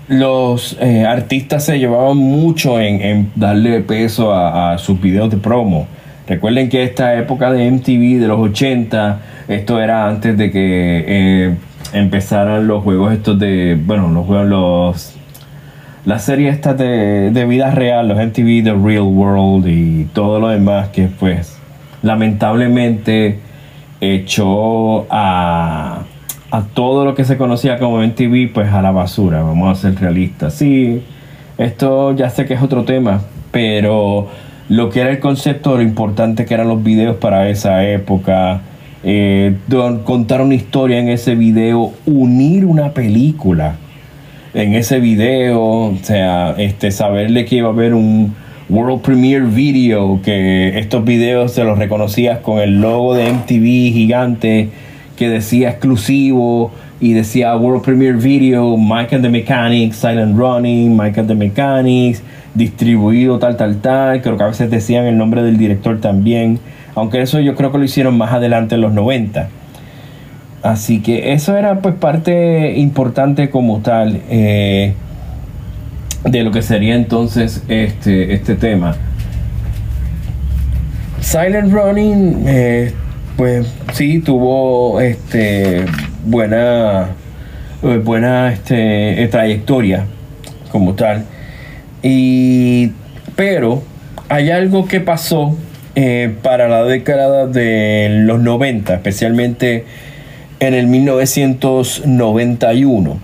los 0.07 0.77
artistas 1.07 1.63
se 1.63 1.79
llevaban 1.79 2.17
mucho 2.17 2.79
en, 2.79 3.31
darle 3.35 3.79
peso 3.81 4.33
a, 4.33 4.73
a 4.73 4.77
sus 4.77 4.99
videos 5.01 5.29
de 5.29 5.37
promo. 5.37 5.87
Recuerden 6.27 6.69
que 6.69 6.83
esta 6.83 7.15
época 7.15 7.51
de 7.51 7.69
MTV 7.69 8.19
de 8.19 8.27
los 8.27 8.39
80, 8.39 9.19
esto 9.49 9.81
era 9.81 10.07
antes 10.07 10.37
de 10.37 10.51
que 10.51 11.03
eh, 11.05 11.55
empezaran 11.91 12.65
los 12.65 12.83
juegos 12.83 13.11
estos 13.11 13.37
de, 13.37 13.77
bueno, 13.85 14.09
los 14.09 14.25
juegos, 14.25 14.47
los, 14.47 15.15
las 16.05 16.23
series 16.23 16.55
estas 16.55 16.77
de, 16.77 17.31
de 17.31 17.45
vida 17.45 17.71
real, 17.71 18.07
los 18.07 18.17
MTV 18.17 18.63
The 18.63 18.73
Real 18.73 19.03
World 19.03 19.67
y 19.67 20.05
todo 20.13 20.39
lo 20.39 20.47
demás 20.47 20.89
que 20.89 21.07
pues 21.07 21.57
lamentablemente 22.01 23.39
echó 23.99 25.05
a, 25.09 26.03
a 26.51 26.61
todo 26.73 27.03
lo 27.03 27.15
que 27.15 27.25
se 27.25 27.37
conocía 27.37 27.79
como 27.79 28.01
MTV 28.01 28.53
pues 28.53 28.71
a 28.71 28.81
la 28.81 28.91
basura, 28.91 29.43
vamos 29.43 29.77
a 29.77 29.81
ser 29.81 29.99
realistas. 29.99 30.53
Sí, 30.53 31.01
esto 31.57 32.15
ya 32.15 32.29
sé 32.29 32.45
que 32.45 32.53
es 32.53 32.61
otro 32.61 32.83
tema, 32.85 33.21
pero 33.51 34.29
lo 34.69 34.89
que 34.89 35.01
era 35.01 35.11
el 35.11 35.19
concepto, 35.19 35.75
lo 35.75 35.81
importante 35.81 36.45
que 36.45 36.53
eran 36.53 36.67
los 36.67 36.83
videos 36.83 37.17
para 37.17 37.49
esa 37.49 37.85
época, 37.87 38.61
eh, 39.03 39.55
contar 40.05 40.41
una 40.41 40.55
historia 40.55 40.99
en 40.99 41.09
ese 41.09 41.35
video, 41.35 41.93
unir 42.05 42.65
una 42.65 42.91
película 42.91 43.75
en 44.53 44.75
ese 44.75 44.99
video, 44.99 45.61
o 45.61 45.97
sea, 46.01 46.55
este, 46.57 46.91
saberle 46.91 47.45
que 47.45 47.57
iba 47.57 47.69
a 47.69 47.71
haber 47.71 47.93
un 47.93 48.35
World 48.69 49.01
Premiere 49.01 49.45
Video, 49.45 50.19
que 50.23 50.77
estos 50.79 51.03
videos 51.03 51.53
se 51.53 51.63
los 51.63 51.77
reconocías 51.77 52.39
con 52.39 52.59
el 52.59 52.79
logo 52.79 53.15
de 53.15 53.31
MTV 53.31 53.93
gigante 53.93 54.69
que 55.17 55.29
decía 55.29 55.69
exclusivo 55.69 56.71
y 56.99 57.13
decía 57.13 57.55
World 57.55 57.83
Premiere 57.83 58.17
Video, 58.17 58.77
Mike 58.77 59.15
and 59.15 59.23
the 59.23 59.29
Mechanics, 59.29 59.97
Silent 59.97 60.37
Running, 60.37 60.95
Mike 60.95 61.19
and 61.19 61.27
the 61.27 61.35
Mechanics, 61.35 62.21
distribuido 62.55 63.39
tal, 63.39 63.57
tal, 63.57 63.77
tal. 63.77 64.21
Creo 64.21 64.37
que 64.37 64.43
a 64.43 64.47
veces 64.47 64.69
decían 64.69 65.05
el 65.05 65.17
nombre 65.17 65.43
del 65.43 65.57
director 65.57 65.99
también. 65.99 66.59
Aunque 66.95 67.21
eso 67.21 67.39
yo 67.39 67.55
creo 67.55 67.71
que 67.71 67.77
lo 67.77 67.83
hicieron 67.83 68.17
más 68.17 68.33
adelante 68.33 68.75
en 68.75 68.81
los 68.81 68.93
90. 68.93 69.49
Así 70.61 71.01
que 71.01 71.33
eso 71.33 71.57
era 71.57 71.79
pues 71.79 71.95
parte 71.95 72.77
importante 72.77 73.49
como 73.49 73.81
tal 73.81 74.21
eh, 74.29 74.93
de 76.23 76.43
lo 76.43 76.51
que 76.51 76.61
sería 76.61 76.95
entonces 76.95 77.63
este, 77.67 78.33
este 78.33 78.55
tema. 78.55 78.95
Silent 81.19 81.73
Running, 81.73 82.43
eh, 82.47 82.93
pues 83.35 83.73
sí, 83.93 84.19
tuvo 84.19 85.01
este, 85.01 85.85
buena, 86.25 87.09
buena 88.03 88.51
este, 88.53 89.27
trayectoria 89.29 90.05
como 90.71 90.93
tal. 90.93 91.25
Y, 92.03 92.91
pero 93.35 93.81
hay 94.29 94.51
algo 94.51 94.85
que 94.85 94.99
pasó 94.99 95.57
eh, 95.95 96.35
para 96.43 96.67
la 96.67 96.83
década 96.83 97.47
de 97.47 98.09
los 98.25 98.39
90, 98.41 98.93
especialmente 98.95 99.85
en 100.59 100.73
el 100.73 100.87
1991. 100.87 103.19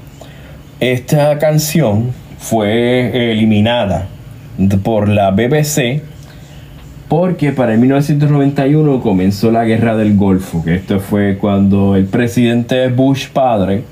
Esta 0.79 1.37
canción 1.39 2.11
fue 2.37 3.31
eliminada 3.31 4.07
por 4.83 5.09
la 5.09 5.31
BBC 5.31 6.03
porque 7.09 7.51
para 7.51 7.73
el 7.73 7.79
1991 7.79 9.01
comenzó 9.01 9.51
la 9.51 9.65
guerra 9.65 9.97
del 9.97 10.15
Golfo, 10.15 10.63
que 10.63 10.75
esto 10.75 10.99
fue 10.99 11.37
cuando 11.37 11.95
el 11.95 12.05
presidente 12.05 12.87
Bush 12.89 13.29
padre 13.29 13.83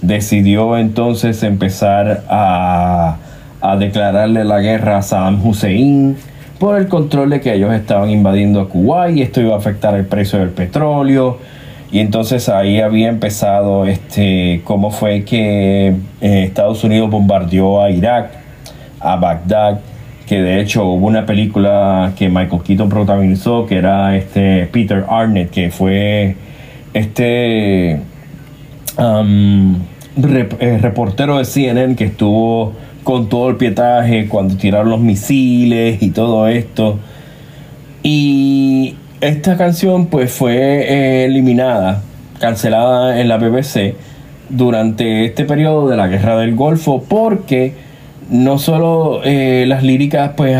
decidió 0.00 0.78
entonces 0.78 1.42
empezar 1.42 2.24
a 2.30 3.18
a 3.62 3.76
declararle 3.76 4.44
la 4.44 4.60
guerra 4.60 4.98
a 4.98 5.02
Saddam 5.02 5.46
Hussein 5.46 6.16
por 6.58 6.78
el 6.78 6.88
control 6.88 7.30
de 7.30 7.40
que 7.40 7.54
ellos 7.54 7.72
estaban 7.72 8.10
invadiendo 8.10 8.68
Kuwait 8.68 9.16
y 9.16 9.22
esto 9.22 9.40
iba 9.40 9.54
a 9.54 9.58
afectar 9.58 9.94
el 9.94 10.04
precio 10.04 10.40
del 10.40 10.50
petróleo. 10.50 11.38
Y 11.92 12.00
entonces 12.00 12.48
ahí 12.48 12.80
había 12.80 13.08
empezado 13.08 13.84
este 13.86 14.62
cómo 14.64 14.90
fue 14.90 15.24
que 15.24 15.94
eh, 16.20 16.44
Estados 16.44 16.82
Unidos 16.84 17.10
bombardeó 17.10 17.82
a 17.82 17.90
Irak, 17.90 18.30
a 18.98 19.16
Bagdad, 19.16 19.80
que 20.26 20.40
de 20.40 20.60
hecho 20.60 20.84
hubo 20.86 21.06
una 21.06 21.26
película 21.26 22.12
que 22.16 22.28
Michael 22.28 22.62
Keaton 22.62 22.88
protagonizó, 22.88 23.66
que 23.66 23.76
era 23.76 24.16
este 24.16 24.66
Peter 24.72 25.04
Arnett, 25.08 25.50
que 25.50 25.70
fue 25.70 26.34
este 26.94 28.00
um, 28.98 29.76
eh, 30.16 30.78
reportero 30.80 31.38
de 31.38 31.44
CNN 31.44 31.94
que 31.94 32.04
estuvo 32.04 32.72
con 33.02 33.28
todo 33.28 33.50
el 33.50 33.56
pietaje, 33.56 34.28
cuando 34.28 34.56
tiraron 34.56 34.90
los 34.90 35.00
misiles 35.00 36.02
y 36.02 36.10
todo 36.10 36.48
esto. 36.48 36.98
Y 38.02 38.96
esta 39.20 39.56
canción 39.56 40.06
pues 40.06 40.32
fue 40.32 40.56
eh, 40.56 41.24
eliminada, 41.24 42.02
cancelada 42.40 43.20
en 43.20 43.28
la 43.28 43.38
BBC 43.38 43.94
durante 44.48 45.24
este 45.24 45.44
periodo 45.44 45.88
de 45.88 45.96
la 45.96 46.08
Guerra 46.08 46.36
del 46.36 46.54
Golfo 46.54 47.04
porque 47.08 47.72
no 48.28 48.58
solo 48.58 49.20
eh, 49.24 49.64
las 49.66 49.82
líricas 49.82 50.32
pues 50.36 50.56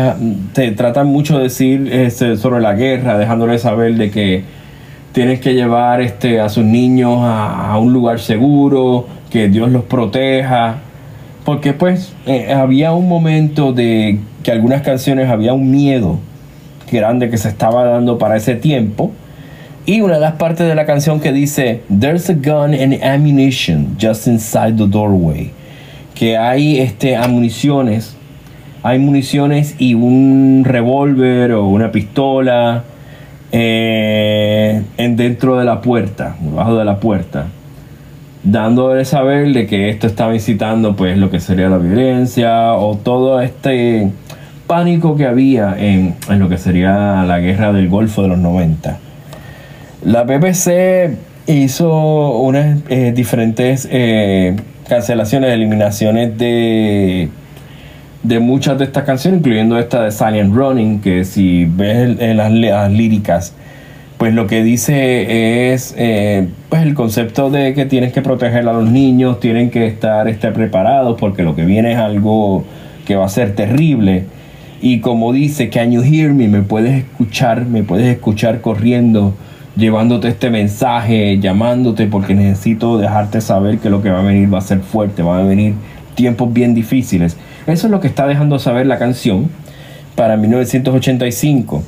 te 0.53 0.71
tratan 0.71 1.07
mucho 1.07 1.37
de 1.37 1.43
decir 1.43 1.89
este, 1.91 2.37
sobre 2.37 2.61
la 2.61 2.73
guerra, 2.73 3.17
dejándole 3.17 3.57
saber 3.57 3.95
de 3.95 4.11
que 4.11 4.43
tienes 5.11 5.39
que 5.39 5.53
llevar 5.53 6.01
este, 6.01 6.39
a 6.39 6.49
sus 6.49 6.63
niños 6.63 7.19
a 7.21 7.77
un 7.77 7.93
lugar 7.93 8.19
seguro, 8.19 9.07
que 9.29 9.49
Dios 9.49 9.71
los 9.71 9.83
proteja, 9.83 10.77
porque 11.45 11.73
pues 11.73 12.13
eh, 12.25 12.53
había 12.53 12.93
un 12.93 13.07
momento 13.07 13.73
de 13.73 14.19
que 14.43 14.51
algunas 14.51 14.81
canciones 14.81 15.29
había 15.29 15.53
un 15.53 15.71
miedo 15.71 16.19
grande 16.91 17.29
que 17.29 17.37
se 17.37 17.49
estaba 17.49 17.83
dando 17.85 18.17
para 18.17 18.37
ese 18.37 18.55
tiempo. 18.55 19.11
Y 19.85 19.99
una 20.01 20.13
de 20.15 20.21
las 20.21 20.33
partes 20.33 20.67
de 20.67 20.75
la 20.75 20.85
canción 20.85 21.19
que 21.19 21.33
dice, 21.33 21.81
There's 21.89 22.29
a 22.29 22.33
gun 22.33 22.73
and 22.73 23.03
ammunition 23.03 23.97
just 24.01 24.27
inside 24.27 24.77
the 24.77 24.87
doorway. 24.87 25.51
Que 26.15 26.37
hay 26.37 26.79
este, 26.79 27.17
municiones, 27.27 28.15
hay 28.81 28.99
municiones 28.99 29.75
y 29.79 29.95
un 29.95 30.63
revólver 30.65 31.51
o 31.53 31.67
una 31.67 31.91
pistola 31.91 32.83
eh, 33.51 34.81
en 34.97 35.15
dentro 35.17 35.57
de 35.57 35.65
la 35.65 35.81
puerta, 35.81 36.37
debajo 36.39 36.77
de 36.77 36.85
la 36.85 36.99
puerta 36.99 37.47
dándole 38.43 39.05
saber 39.05 39.53
de 39.53 39.67
que 39.67 39.89
esto 39.89 40.07
estaba 40.07 40.33
incitando 40.33 40.95
pues 40.95 41.17
lo 41.17 41.29
que 41.29 41.39
sería 41.39 41.69
la 41.69 41.77
violencia 41.77 42.73
o 42.73 42.97
todo 42.97 43.41
este 43.41 44.11
pánico 44.67 45.15
que 45.15 45.25
había 45.25 45.75
en, 45.77 46.15
lo 46.29 46.49
que 46.49 46.57
sería 46.57 47.23
la 47.23 47.39
guerra 47.39 47.71
del 47.71 47.89
Golfo 47.89 48.21
de 48.21 48.29
los 48.29 48.37
90. 48.37 48.97
La 50.03 50.23
BBC 50.23 51.17
hizo 51.47 52.39
unas 52.39 52.79
eh, 52.89 53.13
diferentes 53.15 53.87
eh, 53.89 54.55
cancelaciones, 54.87 55.51
eliminaciones 55.51 56.37
de, 56.37 57.29
de 58.23 58.39
muchas 58.39 58.77
de 58.77 58.85
estas 58.85 59.03
canciones, 59.03 59.39
incluyendo 59.39 59.77
esta 59.79 60.03
de 60.03 60.11
Silent 60.11 60.53
Running, 60.53 60.99
que 61.01 61.23
si 61.23 61.65
ves 61.65 62.17
las 62.35 62.91
líricas, 62.91 63.53
pues 64.23 64.33
lo 64.33 64.47
que 64.47 64.63
dice 64.63 65.73
es 65.73 65.93
eh, 65.97 66.47
pues 66.69 66.83
el 66.83 66.93
concepto 66.93 67.49
de 67.49 67.73
que 67.73 67.85
tienes 67.85 68.13
que 68.13 68.21
proteger 68.21 68.65
a 68.69 68.71
los 68.71 68.89
niños, 68.89 69.41
tienen 69.41 69.69
que 69.69 69.85
estar, 69.85 70.29
estar 70.29 70.53
preparados 70.53 71.19
porque 71.19 71.43
lo 71.43 71.57
que 71.57 71.65
viene 71.65 71.91
es 71.91 71.97
algo 71.97 72.63
que 73.05 73.17
va 73.17 73.25
a 73.25 73.27
ser 73.27 73.53
terrible. 73.53 74.23
Y 74.81 75.01
como 75.01 75.33
dice, 75.33 75.69
can 75.69 75.91
you 75.91 76.01
hear 76.03 76.33
me? 76.33 76.47
Me 76.47 76.61
puedes 76.61 76.99
escuchar, 76.99 77.65
me 77.65 77.83
puedes 77.83 78.07
escuchar 78.07 78.61
corriendo, 78.61 79.33
llevándote 79.75 80.29
este 80.29 80.49
mensaje, 80.49 81.37
llamándote, 81.39 82.07
porque 82.07 82.33
necesito 82.33 82.97
dejarte 82.97 83.41
saber 83.41 83.79
que 83.79 83.89
lo 83.89 84.01
que 84.01 84.09
va 84.09 84.21
a 84.21 84.23
venir 84.23 84.53
va 84.53 84.59
a 84.59 84.61
ser 84.61 84.79
fuerte, 84.79 85.21
van 85.21 85.41
a 85.41 85.43
venir 85.43 85.73
tiempos 86.15 86.53
bien 86.53 86.73
difíciles. 86.73 87.35
Eso 87.67 87.87
es 87.87 87.91
lo 87.91 87.99
que 87.99 88.07
está 88.07 88.25
dejando 88.25 88.57
saber 88.57 88.87
la 88.87 88.97
canción 88.97 89.49
para 90.15 90.37
1985. 90.37 91.83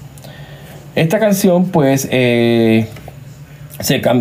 Esta 0.95 1.19
canción, 1.19 1.65
pues, 1.65 2.08
eh, 2.10 2.88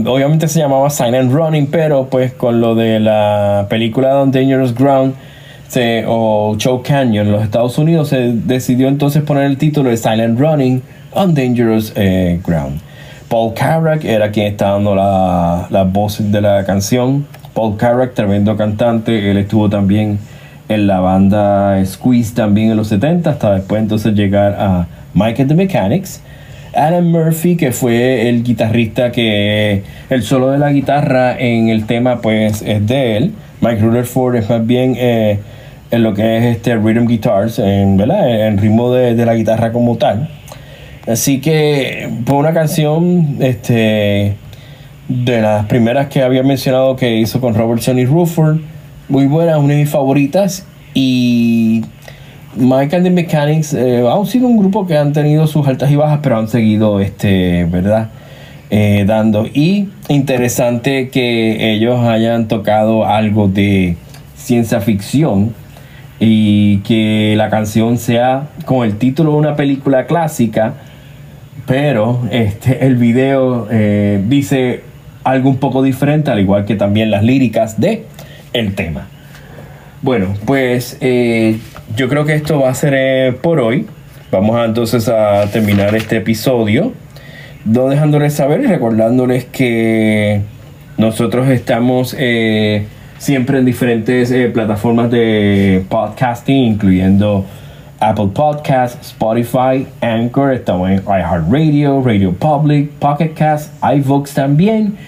obviamente 0.07 0.49
se 0.49 0.59
llamaba 0.59 0.91
Silent 0.91 1.33
Running, 1.33 1.69
pero 1.69 2.09
pues 2.11 2.33
con 2.33 2.61
lo 2.61 2.75
de 2.75 2.99
la 2.99 3.67
película 3.71 4.21
On 4.21 4.33
Dangerous 4.33 4.75
Ground 4.75 5.15
o 6.07 6.55
Choke 6.57 6.89
Canyon 6.89 7.27
en 7.27 7.33
los 7.33 7.43
Estados 7.43 7.79
Unidos, 7.79 8.09
se 8.09 8.33
decidió 8.33 8.89
entonces 8.89 9.23
poner 9.23 9.45
el 9.45 9.57
título 9.57 9.91
de 9.91 9.97
Silent 9.97 10.39
Running 10.39 10.83
on 11.13 11.35
Dangerous 11.35 11.93
eh, 11.97 12.41
Ground. 12.47 12.81
Paul 13.29 13.55
Carrack 13.55 14.05
era 14.05 14.31
quien 14.31 14.47
estaba 14.47 14.73
dando 14.73 14.95
la, 14.95 15.67
la 15.71 15.85
voz 15.85 16.19
de 16.21 16.41
la 16.41 16.65
canción. 16.65 17.27
Paul 17.55 17.77
Carrack, 17.77 18.15
tremendo 18.15 18.57
cantante, 18.57 19.31
él 19.31 19.39
estuvo 19.39 19.69
también 19.69 20.19
en 20.69 20.87
la 20.87 21.01
banda 21.01 21.85
Squeeze 21.85 22.35
también 22.35 22.71
en 22.71 22.77
los 22.77 22.89
70, 22.89 23.31
hasta 23.31 23.55
después 23.55 23.83
entonces 23.83 24.15
llegar 24.15 24.57
a 24.59 24.87
Mike 25.15 25.43
and 25.43 25.51
the 25.51 25.55
Mechanics. 25.55 26.21
Alan 26.77 27.11
Murphy, 27.11 27.57
que 27.57 27.73
fue 27.73 28.29
el 28.29 28.43
guitarrista 28.43 29.13
que 29.13 29.83
el 30.11 30.23
solo 30.23 30.51
de 30.51 30.59
la 30.59 30.73
guitarra 30.73 31.39
en 31.39 31.69
el 31.69 31.87
tema 31.87 32.21
pues 32.21 32.63
es 32.63 32.87
de 32.87 33.17
él. 33.17 33.33
Mike 33.61 33.81
Rutherford 33.81 34.37
es 34.37 34.51
más 34.51 34.67
bien 34.67 34.95
eh, 34.99 35.39
en 35.91 36.03
lo 36.03 36.15
que 36.15 36.39
es 36.39 36.57
este 36.57 36.77
rhythm 36.77 37.07
guitars, 37.07 37.59
en, 37.59 37.97
¿verdad? 37.97 38.49
en 38.49 38.59
ritmo 38.59 38.93
de, 38.93 39.15
de, 39.15 39.27
la 39.27 39.35
guitarra 39.35 39.73
como 39.73 39.97
tal. 39.97 40.29
Así 41.07 41.41
que 41.41 42.09
fue 42.27 42.37
una 42.37 42.53
canción 42.53 43.37
este, 43.41 44.37
de 45.09 45.41
las 45.41 45.67
primeras 45.67 46.09
que 46.09 46.23
había 46.23 46.43
mencionado 46.43 46.97
que 46.97 47.17
hizo 47.17 47.41
con 47.41 47.55
Robertson 47.55 47.99
y 47.99 48.07
Rutherford. 48.07 48.59
Muy 49.09 49.27
buena, 49.27 49.59
una 49.59 49.75
de 49.75 49.81
mis 49.81 49.91
favoritas. 49.91 50.67
Y 50.95 51.85
Mike 52.57 52.97
and 52.97 53.05
the 53.05 53.11
Mechanics 53.11 53.75
eh, 53.75 54.05
sido 54.27 54.47
un 54.47 54.57
grupo 54.57 54.87
que 54.87 54.97
han 54.97 55.13
tenido 55.13 55.47
sus 55.47 55.67
altas 55.67 55.91
y 55.91 55.97
bajas, 55.97 56.21
pero 56.23 56.39
han 56.39 56.49
seguido, 56.49 57.01
este, 57.01 57.65
¿verdad? 57.65 58.11
Eh, 58.71 59.05
dando. 59.07 59.47
Y 59.47 59.89
interesante 60.09 61.09
que 61.09 61.73
ellos 61.73 62.01
hayan 62.07 62.49
tocado 62.49 63.07
algo 63.07 63.49
de 63.49 63.97
ciencia 64.37 64.81
ficción 64.81 65.55
y 66.21 66.79
que 66.79 67.35
la 67.37 67.51
canción 67.51 67.99
sea 67.99 68.49
con 68.65 68.85
el 68.87 68.97
título 68.99 69.33
de 69.33 69.37
una 69.39 69.57
película 69.57 70.07
clásica, 70.07 70.75
pero 71.67 72.21
este, 72.31 72.87
el 72.87 72.97
video 72.97 73.69
eh, 73.71 74.23
dice 74.29 74.83
algo 75.25 75.51
un 75.51 75.57
poco 75.57 75.83
diferente, 75.83 76.31
al 76.31 76.41
igual 76.41 76.65
que 76.65 76.77
también 76.77 77.11
las 77.11 77.25
líricas 77.25 77.81
de 77.81 78.05
el 78.53 78.75
tema. 78.75 79.09
Bueno, 80.05 80.35
pues 80.45 80.99
eh, 81.01 81.59
yo 81.97 82.11
creo 82.11 82.27
que 82.27 82.35
esto 82.35 82.61
va 82.61 82.69
a 82.69 82.75
ser 82.75 82.93
eh, 82.95 83.33
por 83.41 83.59
hoy. 83.59 83.87
Vamos 84.31 84.63
entonces 84.63 85.09
a 85.09 85.47
terminar 85.51 85.97
este 85.97 86.19
episodio. 86.19 86.93
No 87.65 87.89
dejándoles 87.89 88.35
saber 88.35 88.61
y 88.61 88.67
recordándoles 88.67 89.47
que 89.47 90.43
nosotros 90.99 91.49
estamos 91.49 92.15
eh, 92.19 92.85
siempre 93.17 93.57
en 93.57 93.65
diferentes 93.65 94.31
plataformas 94.53 95.11
de 95.11 95.87
podcasting, 95.89 96.75
incluyendo 96.75 97.47
Apple 97.99 98.29
Podcasts, 98.35 99.07
Spotify, 99.07 99.87
Anchor, 100.03 100.53
estamos 100.53 100.91
en 100.91 100.99
iHeartRadio, 100.99 102.03
Radio 102.03 102.33
Public, 102.33 102.91
Pocket 102.99 103.33
Cast, 103.33 103.73
iVoox 103.83 104.35
también, 104.35 104.99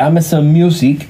Amazon 0.00 0.52
Music 0.52 1.08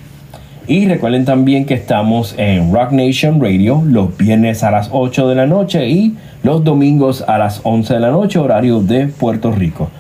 y 0.67 0.87
recuerden 0.87 1.25
también 1.25 1.67
que 1.67 1.75
estamos 1.75 2.35
en 2.39 2.73
Rock 2.73 2.93
Nation 2.93 3.41
Radio 3.41 3.83
los 3.85 4.17
viernes 4.17 4.63
a 4.63 4.71
las 4.71 4.89
8 4.93 5.29
de 5.29 5.35
la 5.35 5.47
noche 5.47 5.89
y 5.89 6.15
los 6.43 6.65
domingos 6.65 7.25
a 7.27 7.39
las 7.39 7.61
11 7.65 7.95
de 7.95 8.01
la 8.01 8.11
noche, 8.11 8.39
horario 8.39 8.81
de 8.81 9.07
Puerto 9.07 9.53
Rico. 9.53 9.91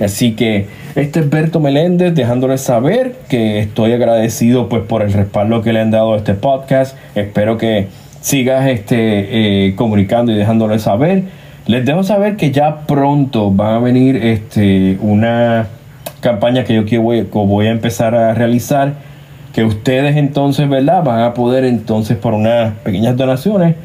Así 0.00 0.32
que 0.32 0.66
este 0.94 1.20
es 1.20 1.30
Berto 1.30 1.60
Meléndez 1.60 2.14
dejándoles 2.14 2.60
saber 2.60 3.14
que 3.28 3.58
estoy 3.60 3.92
agradecido 3.92 4.68
pues 4.68 4.82
por 4.82 5.02
el 5.02 5.12
respaldo 5.12 5.62
que 5.62 5.72
le 5.72 5.80
han 5.80 5.90
dado 5.90 6.14
a 6.14 6.16
este 6.18 6.34
podcast. 6.34 6.96
Espero 7.14 7.58
que 7.58 7.88
sigas 8.20 8.68
este, 8.68 9.66
eh, 9.66 9.74
comunicando 9.74 10.32
y 10.32 10.36
dejándoles 10.36 10.82
saber. 10.82 11.24
Les 11.66 11.84
dejo 11.84 12.02
saber 12.02 12.36
que 12.36 12.50
ya 12.50 12.86
pronto 12.86 13.54
va 13.54 13.76
a 13.76 13.78
venir 13.78 14.16
este, 14.16 14.98
una 15.00 15.68
campaña 16.20 16.64
que 16.64 16.74
yo 16.74 17.02
voy, 17.02 17.66
a 17.66 17.70
empezar 17.70 18.14
a 18.14 18.34
realizar 18.34 18.94
que 19.52 19.64
ustedes 19.64 20.16
entonces, 20.16 20.68
¿verdad? 20.68 21.02
Van 21.02 21.22
a 21.22 21.34
poder 21.34 21.64
entonces 21.64 22.16
por 22.16 22.34
unas 22.34 22.74
pequeñas 22.76 23.16
donaciones, 23.16 23.76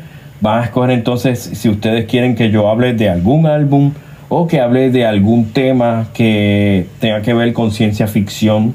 van 0.41 0.61
a 0.61 0.63
escoger 0.65 0.91
entonces 0.91 1.39
si 1.39 1.69
ustedes 1.69 2.05
quieren 2.05 2.35
que 2.35 2.51
yo 2.51 2.69
hable 2.69 2.93
de 2.93 3.09
algún 3.09 3.47
álbum 3.47 3.91
o 4.29 4.47
que 4.47 4.59
hable 4.59 4.89
de 4.89 5.05
algún 5.05 5.51
tema 5.51 6.07
que 6.13 6.87
tenga 6.99 7.21
que 7.21 7.33
ver 7.33 7.53
con 7.53 7.71
ciencia 7.71 8.07
ficción 8.07 8.73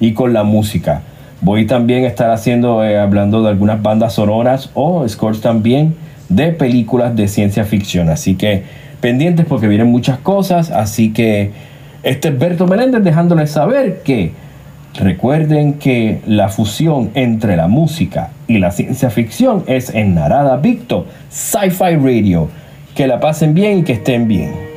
y 0.00 0.12
con 0.12 0.32
la 0.32 0.44
música. 0.44 1.02
Voy 1.40 1.66
también 1.66 2.04
a 2.04 2.08
estar 2.08 2.30
haciendo, 2.30 2.84
eh, 2.84 2.98
hablando 2.98 3.42
de 3.42 3.48
algunas 3.48 3.80
bandas 3.80 4.14
sonoras 4.14 4.70
o 4.74 5.08
scores 5.08 5.40
también 5.40 5.94
de 6.28 6.52
películas 6.52 7.16
de 7.16 7.28
ciencia 7.28 7.64
ficción. 7.64 8.10
Así 8.10 8.34
que 8.34 8.64
pendientes 9.00 9.46
porque 9.46 9.68
vienen 9.68 9.88
muchas 9.88 10.18
cosas. 10.18 10.70
Así 10.70 11.12
que 11.12 11.52
este 12.02 12.28
es 12.28 12.38
Berto 12.38 12.66
Meléndez 12.66 13.02
dejándoles 13.02 13.50
saber 13.50 14.02
que 14.02 14.32
Recuerden 14.98 15.74
que 15.74 16.20
la 16.26 16.48
fusión 16.48 17.10
entre 17.14 17.56
la 17.56 17.68
música 17.68 18.30
y 18.48 18.58
la 18.58 18.72
ciencia 18.72 19.10
ficción 19.10 19.62
es 19.68 19.94
en 19.94 20.14
Narada 20.14 20.56
Victo, 20.56 21.06
Sci-Fi 21.30 21.96
Radio. 21.96 22.48
Que 22.96 23.06
la 23.06 23.20
pasen 23.20 23.54
bien 23.54 23.78
y 23.78 23.82
que 23.84 23.92
estén 23.92 24.26
bien. 24.26 24.67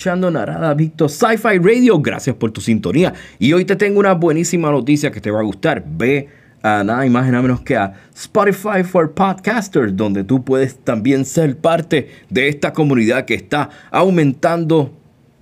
Escuchando 0.00 0.30
Narada 0.30 0.72
Victor 0.72 1.10
Sci-Fi 1.10 1.58
Radio. 1.58 2.00
Gracias 2.00 2.34
por 2.34 2.50
tu 2.52 2.62
sintonía. 2.62 3.12
Y 3.38 3.52
hoy 3.52 3.66
te 3.66 3.76
tengo 3.76 4.00
una 4.00 4.14
buenísima 4.14 4.70
noticia 4.70 5.10
que 5.10 5.20
te 5.20 5.30
va 5.30 5.40
a 5.40 5.42
gustar. 5.42 5.84
Ve 5.86 6.26
a 6.62 6.82
nada 6.82 7.04
más 7.10 7.28
y 7.28 7.30
nada 7.30 7.42
menos 7.42 7.60
que 7.60 7.76
a 7.76 7.92
Spotify 8.14 8.82
for 8.82 9.12
Podcasters, 9.12 9.94
donde 9.94 10.24
tú 10.24 10.42
puedes 10.42 10.78
también 10.78 11.26
ser 11.26 11.58
parte 11.58 12.08
de 12.30 12.48
esta 12.48 12.72
comunidad 12.72 13.26
que 13.26 13.34
está 13.34 13.68
aumentando 13.90 14.90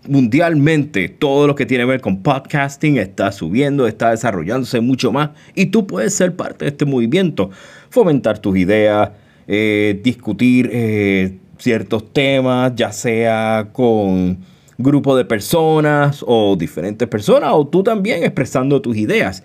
mundialmente 0.08 1.08
todo 1.08 1.46
lo 1.46 1.54
que 1.54 1.64
tiene 1.64 1.84
que 1.84 1.90
ver 1.90 2.00
con 2.00 2.24
podcasting 2.24 2.96
está 2.96 3.30
subiendo, 3.30 3.86
está 3.86 4.10
desarrollándose 4.10 4.80
mucho 4.80 5.12
más 5.12 5.30
y 5.54 5.66
tú 5.66 5.86
puedes 5.86 6.14
ser 6.14 6.34
parte 6.34 6.64
de 6.64 6.70
este 6.70 6.84
movimiento, 6.84 7.50
fomentar 7.90 8.40
tus 8.40 8.56
ideas, 8.56 9.10
eh, 9.46 10.00
discutir 10.02 10.68
eh, 10.72 11.38
ciertos 11.58 12.12
temas, 12.12 12.72
ya 12.74 12.92
sea 12.92 13.68
con 13.72 14.38
grupo 14.78 15.14
de 15.16 15.24
personas 15.24 16.24
o 16.26 16.56
diferentes 16.56 17.06
personas 17.08 17.50
o 17.52 17.66
tú 17.66 17.82
también 17.82 18.22
expresando 18.22 18.80
tus 18.80 18.96
ideas. 18.96 19.42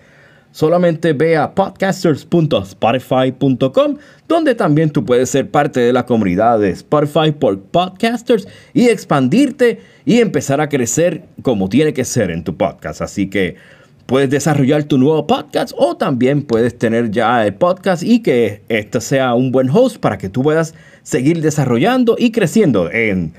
Solamente 0.52 1.12
ve 1.12 1.36
a 1.36 1.52
podcasters.spotify.com 1.52 3.96
donde 4.28 4.54
también 4.54 4.90
tú 4.90 5.04
puedes 5.04 5.28
ser 5.28 5.50
parte 5.50 5.80
de 5.80 5.92
la 5.92 6.06
comunidad 6.06 6.60
de 6.60 6.70
Spotify 6.70 7.32
por 7.32 7.60
podcasters 7.60 8.46
y 8.72 8.88
expandirte 8.88 9.80
y 10.04 10.20
empezar 10.20 10.60
a 10.60 10.68
crecer 10.68 11.24
como 11.42 11.68
tiene 11.68 11.92
que 11.92 12.04
ser 12.04 12.30
en 12.30 12.44
tu 12.44 12.56
podcast. 12.56 13.00
Así 13.00 13.28
que 13.28 13.56
puedes 14.06 14.30
desarrollar 14.30 14.84
tu 14.84 14.96
nuevo 14.98 15.26
podcast 15.26 15.72
o 15.76 15.96
también 15.96 16.42
puedes 16.42 16.78
tener 16.78 17.10
ya 17.10 17.44
el 17.46 17.54
podcast 17.54 18.02
y 18.02 18.20
que 18.20 18.62
este 18.68 19.00
sea 19.00 19.32
un 19.34 19.50
buen 19.52 19.70
host 19.70 19.96
para 19.98 20.18
que 20.18 20.28
tú 20.28 20.42
puedas 20.42 20.74
seguir 21.02 21.40
desarrollando 21.40 22.16
y 22.18 22.30
creciendo 22.30 22.90
en 22.90 23.32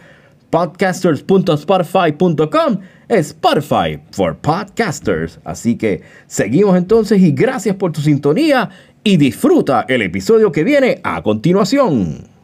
podcasters.spotify.com 0.50 2.80
Spotify 3.08 4.00
for 4.12 4.36
Podcasters. 4.38 5.40
Así 5.44 5.76
que 5.76 6.02
seguimos 6.28 6.78
entonces 6.78 7.22
y 7.22 7.32
gracias 7.32 7.76
por 7.76 7.92
tu 7.92 8.02
sintonía 8.02 8.70
y 9.04 9.18
disfruta 9.18 9.86
el 9.88 10.02
episodio 10.02 10.52
que 10.52 10.64
viene 10.64 11.00
a 11.04 11.22
continuación. 11.22 12.35